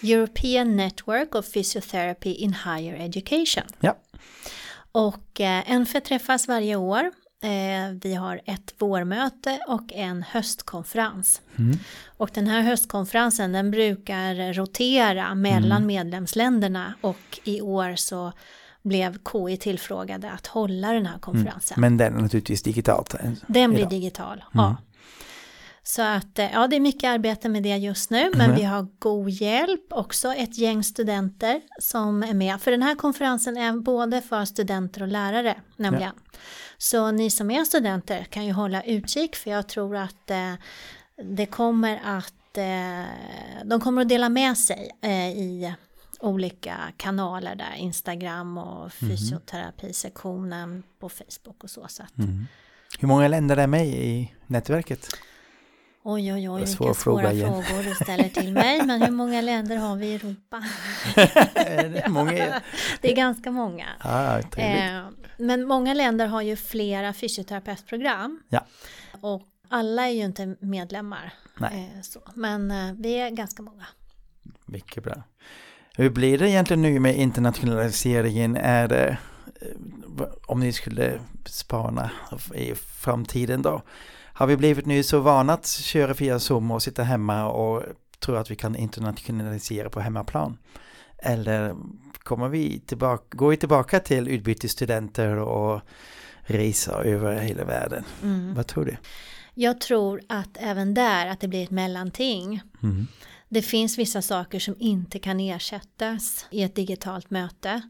European 0.03 0.75
Network 0.75 1.35
of 1.35 1.51
Physiotherapy 1.53 2.33
in 2.33 2.53
Higher 2.65 2.93
Education. 3.05 3.63
Ja. 3.79 3.97
Och 4.91 5.41
eh, 5.41 5.71
ENFE 5.71 5.99
träffas 6.01 6.47
varje 6.47 6.75
år. 6.75 7.11
Eh, 7.43 7.91
vi 8.01 8.13
har 8.15 8.41
ett 8.45 8.73
vårmöte 8.77 9.59
och 9.67 9.93
en 9.93 10.23
höstkonferens. 10.23 11.41
Mm. 11.59 11.77
Och 12.17 12.29
den 12.33 12.47
här 12.47 12.61
höstkonferensen 12.61 13.51
den 13.51 13.71
brukar 13.71 14.53
rotera 14.53 15.35
mellan 15.35 15.71
Mm. 15.71 15.87
medlemsländerna 15.87 16.93
och 17.01 17.39
i 17.43 17.61
år 17.61 17.95
så 17.95 18.33
blev 18.83 19.17
KI 19.31 19.57
tillfrågade 19.57 20.31
att 20.31 20.47
hålla 20.47 20.91
den 20.93 21.05
här 21.05 21.19
konferensen. 21.19 21.81
Men 21.81 21.97
den 21.97 22.17
är 22.17 22.21
naturligtvis 22.21 22.63
digitalt. 22.63 23.15
Den 23.47 23.69
blir 23.69 23.79
idag. 23.79 23.89
digital, 23.89 24.43
ja. 24.53 24.77
Så 25.85 26.01
att 26.01 26.39
eh, 26.39 26.51
ja, 26.53 26.67
det 26.67 26.75
är 26.75 26.79
mycket 26.79 27.07
arbete 27.07 27.49
med 27.49 27.63
det 27.63 27.77
just 27.77 28.09
nu, 28.09 28.31
men 28.33 28.41
Mm. 28.41 28.55
vi 28.55 28.63
har 28.63 28.87
god 28.99 29.29
hjälp, 29.29 29.85
också 29.89 30.33
ett 30.33 30.57
gäng 30.57 30.83
studenter 30.83 31.61
som 31.81 32.23
är 32.23 32.33
med. 32.33 32.61
För 32.61 32.71
den 32.71 32.81
här 32.81 32.95
konferensen 32.95 33.57
är 33.57 33.73
både 33.73 34.21
för 34.21 34.45
studenter 34.45 35.01
och 35.01 35.07
lärare, 35.07 35.55
nämligen. 35.75 36.11
Så 36.77 37.11
ni 37.11 37.29
som 37.29 37.51
är 37.51 37.63
studenter 37.63 38.23
kan 38.23 38.45
ju 38.45 38.51
hålla 38.51 38.83
utkik, 38.83 39.35
för 39.35 39.51
jag 39.51 39.67
tror 39.67 39.95
att 39.95 40.29
eh, 40.31 40.53
det 41.35 41.45
kommer 41.45 41.99
att, 42.05 42.57
eh, 42.57 43.13
de 43.65 43.81
kommer 43.81 44.01
att 44.01 44.09
dela 44.09 44.29
med 44.29 44.57
sig 44.57 44.91
eh, 45.01 45.29
i 45.29 45.73
olika 46.23 46.77
kanaler 46.97 47.55
där, 47.55 47.73
Instagram 47.77 48.57
och 48.57 48.93
fysioterapisektionen 48.93 50.83
på 50.99 51.09
Facebook 51.09 51.63
och 51.63 51.69
så. 51.69 51.87
så 51.87 52.03
att, 52.03 52.17
Mm. 52.17 52.45
Hur 52.99 53.07
många 53.07 53.27
länder 53.27 53.57
är 53.57 53.67
med 53.67 53.87
i 53.87 54.33
nätverket? 54.47 55.07
Oj, 56.03 56.33
oj, 56.33 56.49
oj, 56.49 56.59
vilka 56.59 56.73
svår 56.77 56.93
svåra 56.93 57.31
igen. 57.31 57.63
frågor 57.63 57.83
du 57.83 57.95
ställer 57.95 58.29
till 58.29 58.53
mig. 58.53 58.85
Men 58.85 59.01
hur 59.01 59.11
många 59.11 59.41
länder 59.41 59.77
har 59.77 59.95
vi 59.95 60.05
i 60.07 60.15
Europa? 60.15 60.63
Är 61.55 61.89
det 61.89 62.09
många? 62.09 62.61
Det 63.01 63.11
är 63.11 63.15
ganska 63.15 63.51
många. 63.51 63.87
Ah. 63.99 64.39
Eh, 64.39 65.01
men 65.37 65.65
många 65.65 65.93
länder 65.93 66.27
har 66.27 66.41
ju 66.41 66.55
flera 66.55 67.13
fysioterapeutprogram. 67.13 68.43
Ja. 68.49 68.65
Och 69.21 69.41
alla 69.69 70.07
är 70.07 70.11
ju 70.11 70.23
inte 70.23 70.55
medlemmar. 70.59 71.33
Nej. 71.57 71.91
Eh. 72.15 72.21
Men 72.33 72.71
eh, 72.71 72.93
vi 72.97 73.13
är 73.13 73.29
ganska 73.29 73.61
många. 73.63 73.85
Mycket 74.65 75.03
bra. 75.03 75.23
Hur 75.97 76.09
blir 76.09 76.37
det 76.37 76.49
egentligen 76.49 76.81
nu 76.81 76.99
med 76.99 77.15
internationaliseringen? 77.15 78.55
Är 78.55 78.87
det, 78.87 79.17
eh, 79.61 80.25
om 80.45 80.59
ni 80.59 80.73
skulle 80.73 81.19
spana 81.45 82.11
i 82.55 82.75
framtiden 82.75 83.61
då? 83.61 83.81
Har 84.33 84.47
vi 84.47 84.57
blivit 84.57 84.85
nu 84.85 85.03
så 85.03 85.19
vana 85.19 85.53
att 85.53 85.67
köra 85.67 86.13
via 86.13 86.39
Zoom 86.39 86.71
och 86.71 86.83
sitta 86.83 87.03
hemma 87.03 87.45
och 87.45 87.83
tror 88.19 88.37
att 88.37 88.51
vi 88.51 88.55
kan 88.55 88.75
internationalisera 88.75 89.89
på 89.89 89.99
hemmaplan? 89.99 90.57
Eller 91.17 91.75
kommer 92.17 92.49
vi 92.49 92.79
tillbaka, 92.79 93.23
går 93.29 93.49
vi 93.49 93.57
tillbaka 93.57 93.99
till 93.99 94.27
utbytesstudenter 94.27 95.37
och 95.37 95.81
resa 96.41 97.03
över 97.03 97.41
hela 97.41 97.63
världen? 97.63 98.03
Mm. 98.23 98.53
Vad 98.53 98.67
tror 98.67 98.85
du? 98.85 98.97
Jag 99.53 99.81
tror 99.81 100.21
att 100.29 100.57
även 100.59 100.93
där 100.93 101.27
att 101.27 101.39
det 101.39 101.47
blir 101.47 101.63
ett 101.63 101.71
mellanting. 101.71 102.61
Mm. 102.83 103.07
Det 103.53 103.61
finns 103.61 103.97
vissa 103.97 104.21
saker 104.21 104.59
som 104.59 104.75
inte 104.79 105.19
kan 105.19 105.39
ersättas 105.39 106.45
i 106.51 106.63
ett 106.63 106.75
digitalt 106.75 107.29
möte. 107.29 107.81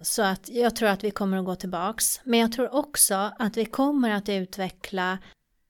Så 0.00 0.22
att 0.22 0.48
jag 0.48 0.76
tror 0.76 0.88
att 0.88 1.04
vi 1.04 1.10
kommer 1.10 1.38
att 1.38 1.44
gå 1.44 1.54
tillbaks. 1.54 2.20
Men 2.24 2.40
jag 2.40 2.52
tror 2.52 2.74
också 2.74 3.32
att 3.38 3.56
vi 3.56 3.64
kommer 3.64 4.10
att 4.10 4.28
utveckla 4.28 5.18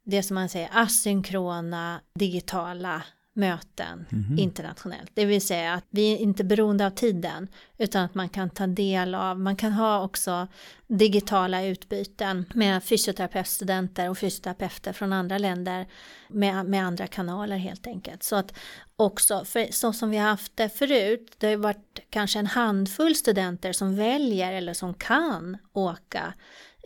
det 0.05 0.23
som 0.23 0.35
man 0.35 0.49
säger 0.49 0.71
asynkrona 0.73 2.01
digitala 2.19 3.03
möten 3.37 4.07
Mhm. 4.11 4.39
internationellt. 4.39 5.11
Det 5.15 5.25
vill 5.25 5.47
säga 5.47 5.75
att 5.75 5.85
vi 5.91 6.13
är 6.13 6.17
inte 6.17 6.45
beroende 6.45 6.87
av 6.87 6.91
tiden 6.91 7.49
utan 7.79 8.05
att 8.05 8.15
man 8.15 8.29
kan 8.29 8.51
ta 8.51 8.67
del 8.67 9.15
av, 9.15 9.41
man 9.41 9.57
kan 9.57 9.73
ha 9.73 10.03
också 10.05 10.49
digitala 10.87 11.65
utbyten 11.65 12.45
med 12.55 12.85
fysioterapeutstudenter 12.85 14.11
och 14.11 14.19
fysioterapeuter 14.19 14.93
från 14.93 15.13
andra 15.13 15.39
länder 15.39 15.87
med, 16.29 16.67
med 16.67 16.87
andra 16.87 17.07
kanaler 17.07 17.57
helt 17.57 17.87
enkelt. 17.87 18.23
Så 18.23 18.37
att 18.37 18.55
också, 18.97 19.45
för 19.45 19.73
så 19.73 19.93
som 19.93 20.11
vi 20.11 20.17
har 20.17 20.29
haft 20.29 20.57
det 20.57 20.69
förut, 20.69 21.35
det 21.39 21.47
har 21.47 21.51
ju 21.51 21.57
varit 21.57 22.01
kanske 22.11 22.39
en 22.39 22.47
handfull 22.47 23.15
studenter 23.15 23.73
som 23.73 23.97
väljer 23.97 24.53
eller 24.53 24.75
som 24.75 24.95
kan 24.95 25.57
åka 25.73 26.35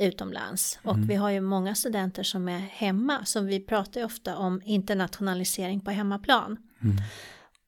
utomlands. 0.00 0.78
Och 0.82 0.96
vi 1.10 1.14
har 1.14 1.30
ju 1.30 1.40
många 1.40 1.74
studenter 1.74 2.22
som 2.22 2.48
är 2.48 2.58
hemma, 2.58 3.24
så 3.24 3.40
vi 3.40 3.60
pratar 3.60 4.00
ju 4.00 4.06
ofta 4.06 4.36
om 4.36 4.62
internationalisering 4.64 5.80
på 5.80 5.90
hemmaplan. 5.90 6.56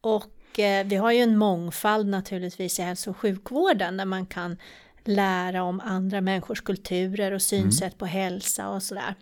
Och 0.01 0.59
eh, 0.59 0.87
vi 0.87 0.97
har 0.97 1.11
ju 1.12 1.19
en 1.19 1.37
mångfald 1.37 2.09
naturligtvis 2.09 2.79
i 2.79 2.83
hälso 2.83 3.11
och 3.11 3.16
sjukvården 3.16 3.97
där 3.97 4.05
man 4.05 4.27
kan 4.27 4.57
lära 5.05 5.62
om 5.62 5.81
andra 5.81 6.21
människors 6.21 6.61
kulturer 6.61 7.33
och 7.33 7.43
synsätt 7.43 7.99
på 7.99 8.07
hälsa 8.07 8.69
och 8.69 8.83
sådär. 8.83 9.14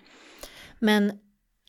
Men 0.79 1.12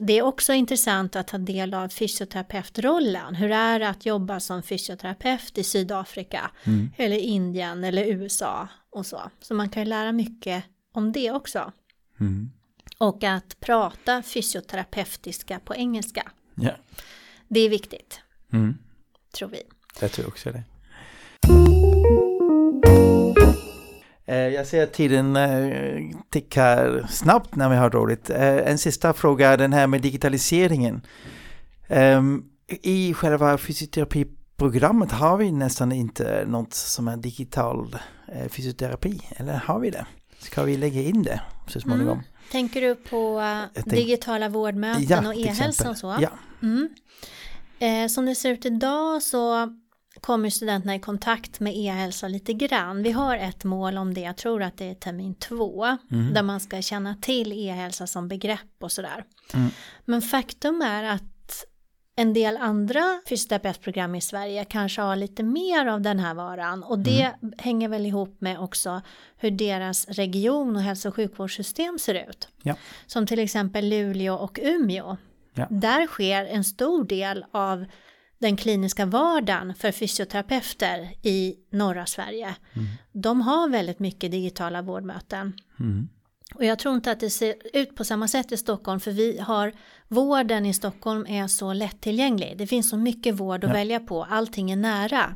det 0.07 0.13
är 0.17 0.21
också 0.21 0.53
intressant 0.53 1.15
att 1.15 1.27
ta 1.27 1.37
del 1.37 1.73
av 1.73 1.89
fysioterapeutrollen. 1.89 3.35
Hur 3.35 3.51
är 3.51 3.79
det 3.79 3.89
att 3.89 4.05
jobba 4.05 4.39
som 4.39 4.63
fysioterapeut 4.63 5.57
i 5.57 5.63
Sydafrika 5.63 6.51
Mm. 6.63 6.91
eller 6.97 7.17
Indien 7.17 7.83
eller 7.83 8.05
USA 8.05 8.67
och 8.91 9.05
så. 9.05 9.21
Så 9.41 9.53
man 9.53 9.69
kan 9.69 9.83
ju 9.83 9.89
lära 9.89 10.11
mycket 10.11 10.63
om 10.93 11.11
det 11.11 11.31
också. 11.31 11.71
Mm. 12.19 12.51
Och 12.97 13.23
att 13.23 13.59
prata 13.59 14.21
fysioterapeutiska 14.23 15.59
på 15.65 15.75
engelska. 15.75 16.31
Ja, 16.55 16.71
Det 17.47 17.59
är 17.59 17.69
viktigt, 17.69 18.21
mm. 18.53 18.77
tror 19.37 19.49
vi. 19.49 19.61
jag 20.01 20.11
tror 20.11 20.27
också 20.27 20.51
det. 20.51 20.63
Eh, 24.25 24.35
Jag 24.47 24.67
ser 24.67 24.83
att 24.83 24.93
tiden 24.93 25.35
eh, 25.35 26.17
tickar 26.29 27.05
snabbt 27.09 27.55
när 27.55 27.69
vi 27.69 27.75
har 27.75 27.89
roligt. 27.89 28.29
Eh, 28.29 28.41
En 28.57 28.77
sista 28.77 29.13
fråga, 29.13 29.57
den 29.57 29.73
här 29.73 29.87
med 29.87 30.01
digitaliseringen. 30.01 31.01
Ehm, 31.87 32.43
I 32.67 33.13
själva 33.13 33.57
fysioterapiprogrammet 33.57 35.11
har 35.11 35.37
vi 35.37 35.51
nästan 35.51 35.91
inte 35.91 36.45
något 36.47 36.73
som 36.73 37.07
är 37.07 37.17
digital 37.17 37.95
fysioterapi, 38.49 39.21
eller 39.37 39.53
har 39.53 39.79
vi 39.79 39.89
det? 39.89 40.05
Ska 40.39 40.63
vi 40.63 40.77
lägga 40.77 41.01
in 41.01 41.23
det 41.23 41.41
så 41.67 41.79
småningom? 41.81 42.13
Mm. 42.13 42.25
Tänker 42.51 42.81
du 42.81 42.95
på 42.95 43.39
eh, 43.39 43.61
tänk- 43.73 43.89
digitala 43.89 44.49
vårdmöten 44.49 45.25
och 45.27 45.33
till 45.33 45.47
e-hälsa 45.47 45.89
och 45.89 45.97
så? 45.97 46.17
Ja, 46.21 46.29
Mm. 46.61 46.89
Eh, 47.79 48.07
som 48.07 48.25
det 48.25 48.35
ser 48.35 48.51
ut 48.51 48.65
idag 48.65 49.23
så 49.23 49.75
kommer 50.21 50.49
studenterna 50.49 50.95
i 50.95 50.99
kontakt 50.99 51.59
med 51.59 51.73
e-hälsa 51.77 52.27
lite 52.27 52.53
grann. 52.53 53.03
Vi 53.03 53.11
har 53.11 53.35
ett 53.37 53.63
mål 53.63 53.97
om 53.97 54.13
det, 54.13 54.21
jag 54.21 54.37
tror 54.37 54.63
att 54.63 54.77
det 54.77 54.85
är 54.89 54.93
termin 54.95 55.35
två, 55.35 55.97
Mm. 56.11 56.33
där 56.33 56.43
man 56.43 56.59
ska 56.59 56.81
känna 56.81 57.15
till 57.15 57.51
e-hälsa 57.53 58.07
som 58.07 58.27
begrepp 58.27 58.83
och 58.83 58.91
sådär. 58.91 59.23
Mm. 59.53 59.69
Men 60.05 60.21
faktum 60.21 60.81
är 60.81 61.03
att 61.03 61.23
en 62.19 62.33
del 62.33 62.57
andra 62.57 63.21
fysioterapeutprogram 63.29 64.15
i 64.15 64.21
Sverige 64.21 64.65
kanske 64.65 65.01
har 65.01 65.15
lite 65.15 65.43
mer 65.43 65.85
av 65.85 66.01
den 66.01 66.19
här 66.19 66.33
varan 66.33 66.83
och 66.83 66.99
det 66.99 67.31
hänger 67.57 67.89
väl 67.89 68.05
ihop 68.05 68.41
med 68.41 68.59
också 68.59 69.01
hur 69.37 69.51
deras 69.51 70.07
region 70.07 70.75
och 70.75 70.81
hälso 70.81 71.09
och 71.09 71.15
sjukvårdssystem 71.15 71.99
ser 71.99 72.29
ut. 72.29 72.47
Ja. 72.61 72.75
Som 73.05 73.27
till 73.27 73.39
exempel 73.39 73.89
Luleå 73.89 74.35
och 74.35 74.59
Umeå. 74.63 75.17
Ja. 75.53 75.67
Där 75.69 76.07
sker 76.07 76.45
en 76.45 76.63
stor 76.63 77.03
del 77.03 77.45
av 77.51 77.85
den 78.37 78.57
kliniska 78.57 79.05
vardagen 79.05 79.75
för 79.75 79.91
fysioterapeuter 79.91 81.09
i 81.21 81.55
norra 81.69 82.05
Sverige. 82.05 82.55
De 83.11 83.41
har 83.41 83.69
väldigt 83.69 83.99
mycket 83.99 84.31
digitala 84.31 84.81
vårdmöten. 84.81 85.53
mm. 85.79 86.09
Och 86.59 86.65
jag 86.65 86.79
tror 86.79 86.95
inte 86.95 87.11
att 87.11 87.19
det 87.19 87.29
ser 87.29 87.55
ut 87.73 87.95
på 87.95 88.03
samma 88.03 88.27
sätt 88.27 88.51
i 88.51 88.57
Stockholm 88.57 88.99
för 88.99 89.11
vi 89.11 89.39
har 89.39 89.73
vården 90.07 90.65
i 90.65 90.73
Stockholm 90.73 91.25
är 91.29 91.47
så 91.47 91.73
lättillgänglig. 91.73 92.57
Det 92.57 92.67
finns 92.67 92.89
så 92.89 92.97
mycket 92.97 93.35
vård 93.35 93.63
att 93.63 93.69
Ja. 93.69 93.73
välja 93.73 93.99
på, 93.99 94.23
allting 94.29 94.71
är 94.71 94.75
nära. 94.75 95.35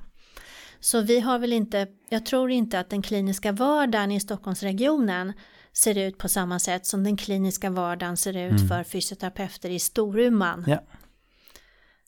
Så 0.80 1.02
vi 1.02 1.20
har 1.20 1.40
väl 1.40 1.54
inte, 1.54 1.88
jag 2.10 2.26
tror 2.26 2.52
inte 2.52 2.80
att 2.80 2.90
den 2.90 3.02
kliniska 3.02 3.52
vardagen 3.52 4.12
i 4.12 4.20
Stockholmsregionen 4.20 5.34
ser 5.74 5.98
ut 5.98 6.18
på 6.18 6.30
samma 6.30 6.60
sätt 6.60 6.86
som 6.86 7.04
den 7.04 7.18
kliniska 7.18 7.70
vardagen 7.70 8.18
ser 8.18 8.38
ut 8.38 8.68
för 8.70 8.84
fysioterapeuter 8.84 9.70
i 9.70 9.80
Storuman. 9.80 10.66
Ja. 10.68 10.84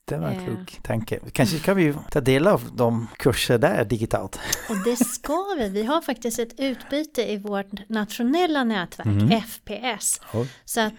Det 0.08 0.18
var 0.18 0.28
en 0.28 0.40
eh. 0.40 0.46
klok 0.46 0.80
tanke. 0.84 1.20
Kanske 1.32 1.60
ska 1.60 1.74
vi 1.74 1.94
ta 2.12 2.22
del 2.22 2.48
av 2.48 2.62
de 2.76 3.08
kurser 3.18 3.58
där 3.58 3.86
digitalt. 3.86 4.40
Och 4.70 4.84
det 4.84 4.96
ska 4.96 5.56
vi. 5.58 5.70
Vi 5.70 5.84
har 5.84 6.02
faktiskt 6.02 6.40
ett 6.40 6.60
utbyte 6.60 7.32
i 7.32 7.38
vårt 7.38 7.90
nationella 7.90 8.64
nätverk 8.64 9.08
mm. 9.08 9.42
FPS. 9.42 10.22
Oh. 10.34 10.46
Så 10.66 10.82
att, 10.82 10.94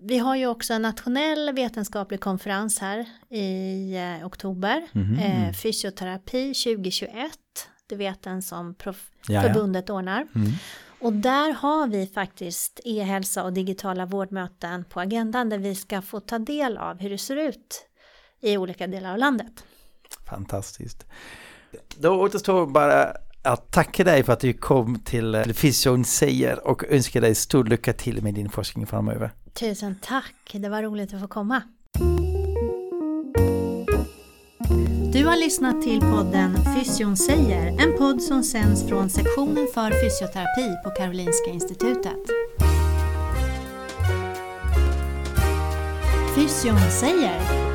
vi 0.00 0.18
har 0.18 0.36
ju 0.36 0.46
också 0.46 0.74
en 0.74 0.82
nationell 0.82 1.54
vetenskaplig 1.54 2.20
konferens 2.20 2.78
här 2.78 3.06
i 3.30 3.96
eh, 3.96 4.26
oktober. 4.26 4.82
Mm. 4.92 5.18
Eh, 5.18 5.52
fysioterapi 5.52 6.54
2021. 6.54 7.32
Det 7.86 7.96
vet 7.96 8.22
den 8.22 8.42
som 8.42 8.74
prof- 8.74 9.10
förbundet 9.26 9.90
ordnar. 9.90 10.26
Mm. 10.34 10.52
Och 11.00 11.12
där 11.12 11.52
har 11.52 11.86
vi 11.86 12.06
faktiskt 12.06 12.80
e-hälsa 12.84 13.44
och 13.44 13.52
digitala 13.52 14.06
vårdmöten 14.06 14.84
på 14.84 15.00
agendan 15.00 15.48
där 15.48 15.58
vi 15.58 15.74
ska 15.74 16.02
få 16.02 16.20
ta 16.20 16.38
del 16.38 16.78
av 16.78 17.00
hur 17.00 17.10
det 17.10 17.18
ser 17.18 17.36
ut 17.36 17.88
i 18.42 18.56
olika 18.56 18.86
delar 18.86 19.12
av 19.12 19.18
landet. 19.18 19.64
Fantastiskt. 20.28 21.06
Då 21.96 22.20
återstår 22.20 22.66
bara 22.66 23.16
att 23.42 23.70
tacka 23.70 24.04
dig 24.04 24.22
för 24.22 24.32
att 24.32 24.40
du 24.40 24.52
kom 24.52 24.98
till 24.98 25.34
eh, 25.34 25.44
Fysion 25.44 26.04
säger 26.04 26.66
och 26.66 26.84
önska 26.84 27.20
dig 27.20 27.34
stor 27.34 27.64
lycka 27.64 27.92
till 27.92 28.22
med 28.22 28.34
din 28.34 28.50
forskning 28.50 28.86
framöver. 28.86 29.30
Tusen 29.52 29.96
tack, 30.02 30.34
det 30.52 30.68
var 30.68 30.82
roligt 30.82 31.14
att 31.14 31.20
få 31.20 31.28
komma. 31.28 31.62
Du 35.12 35.26
har 35.26 35.36
lyssnat 35.36 35.82
till 35.82 36.00
podden 36.00 36.56
Fysion 36.76 37.16
säger, 37.16 37.66
en 37.66 37.98
podd 37.98 38.22
som 38.22 38.42
sänds 38.42 38.88
från 38.88 39.10
sektionen 39.10 39.66
för 39.74 39.90
fysioterapi 39.90 40.76
på 40.84 40.90
Karolinska 40.90 41.50
Institutet. 41.50 42.20
Fysion 46.34 46.90
säger 46.90 47.71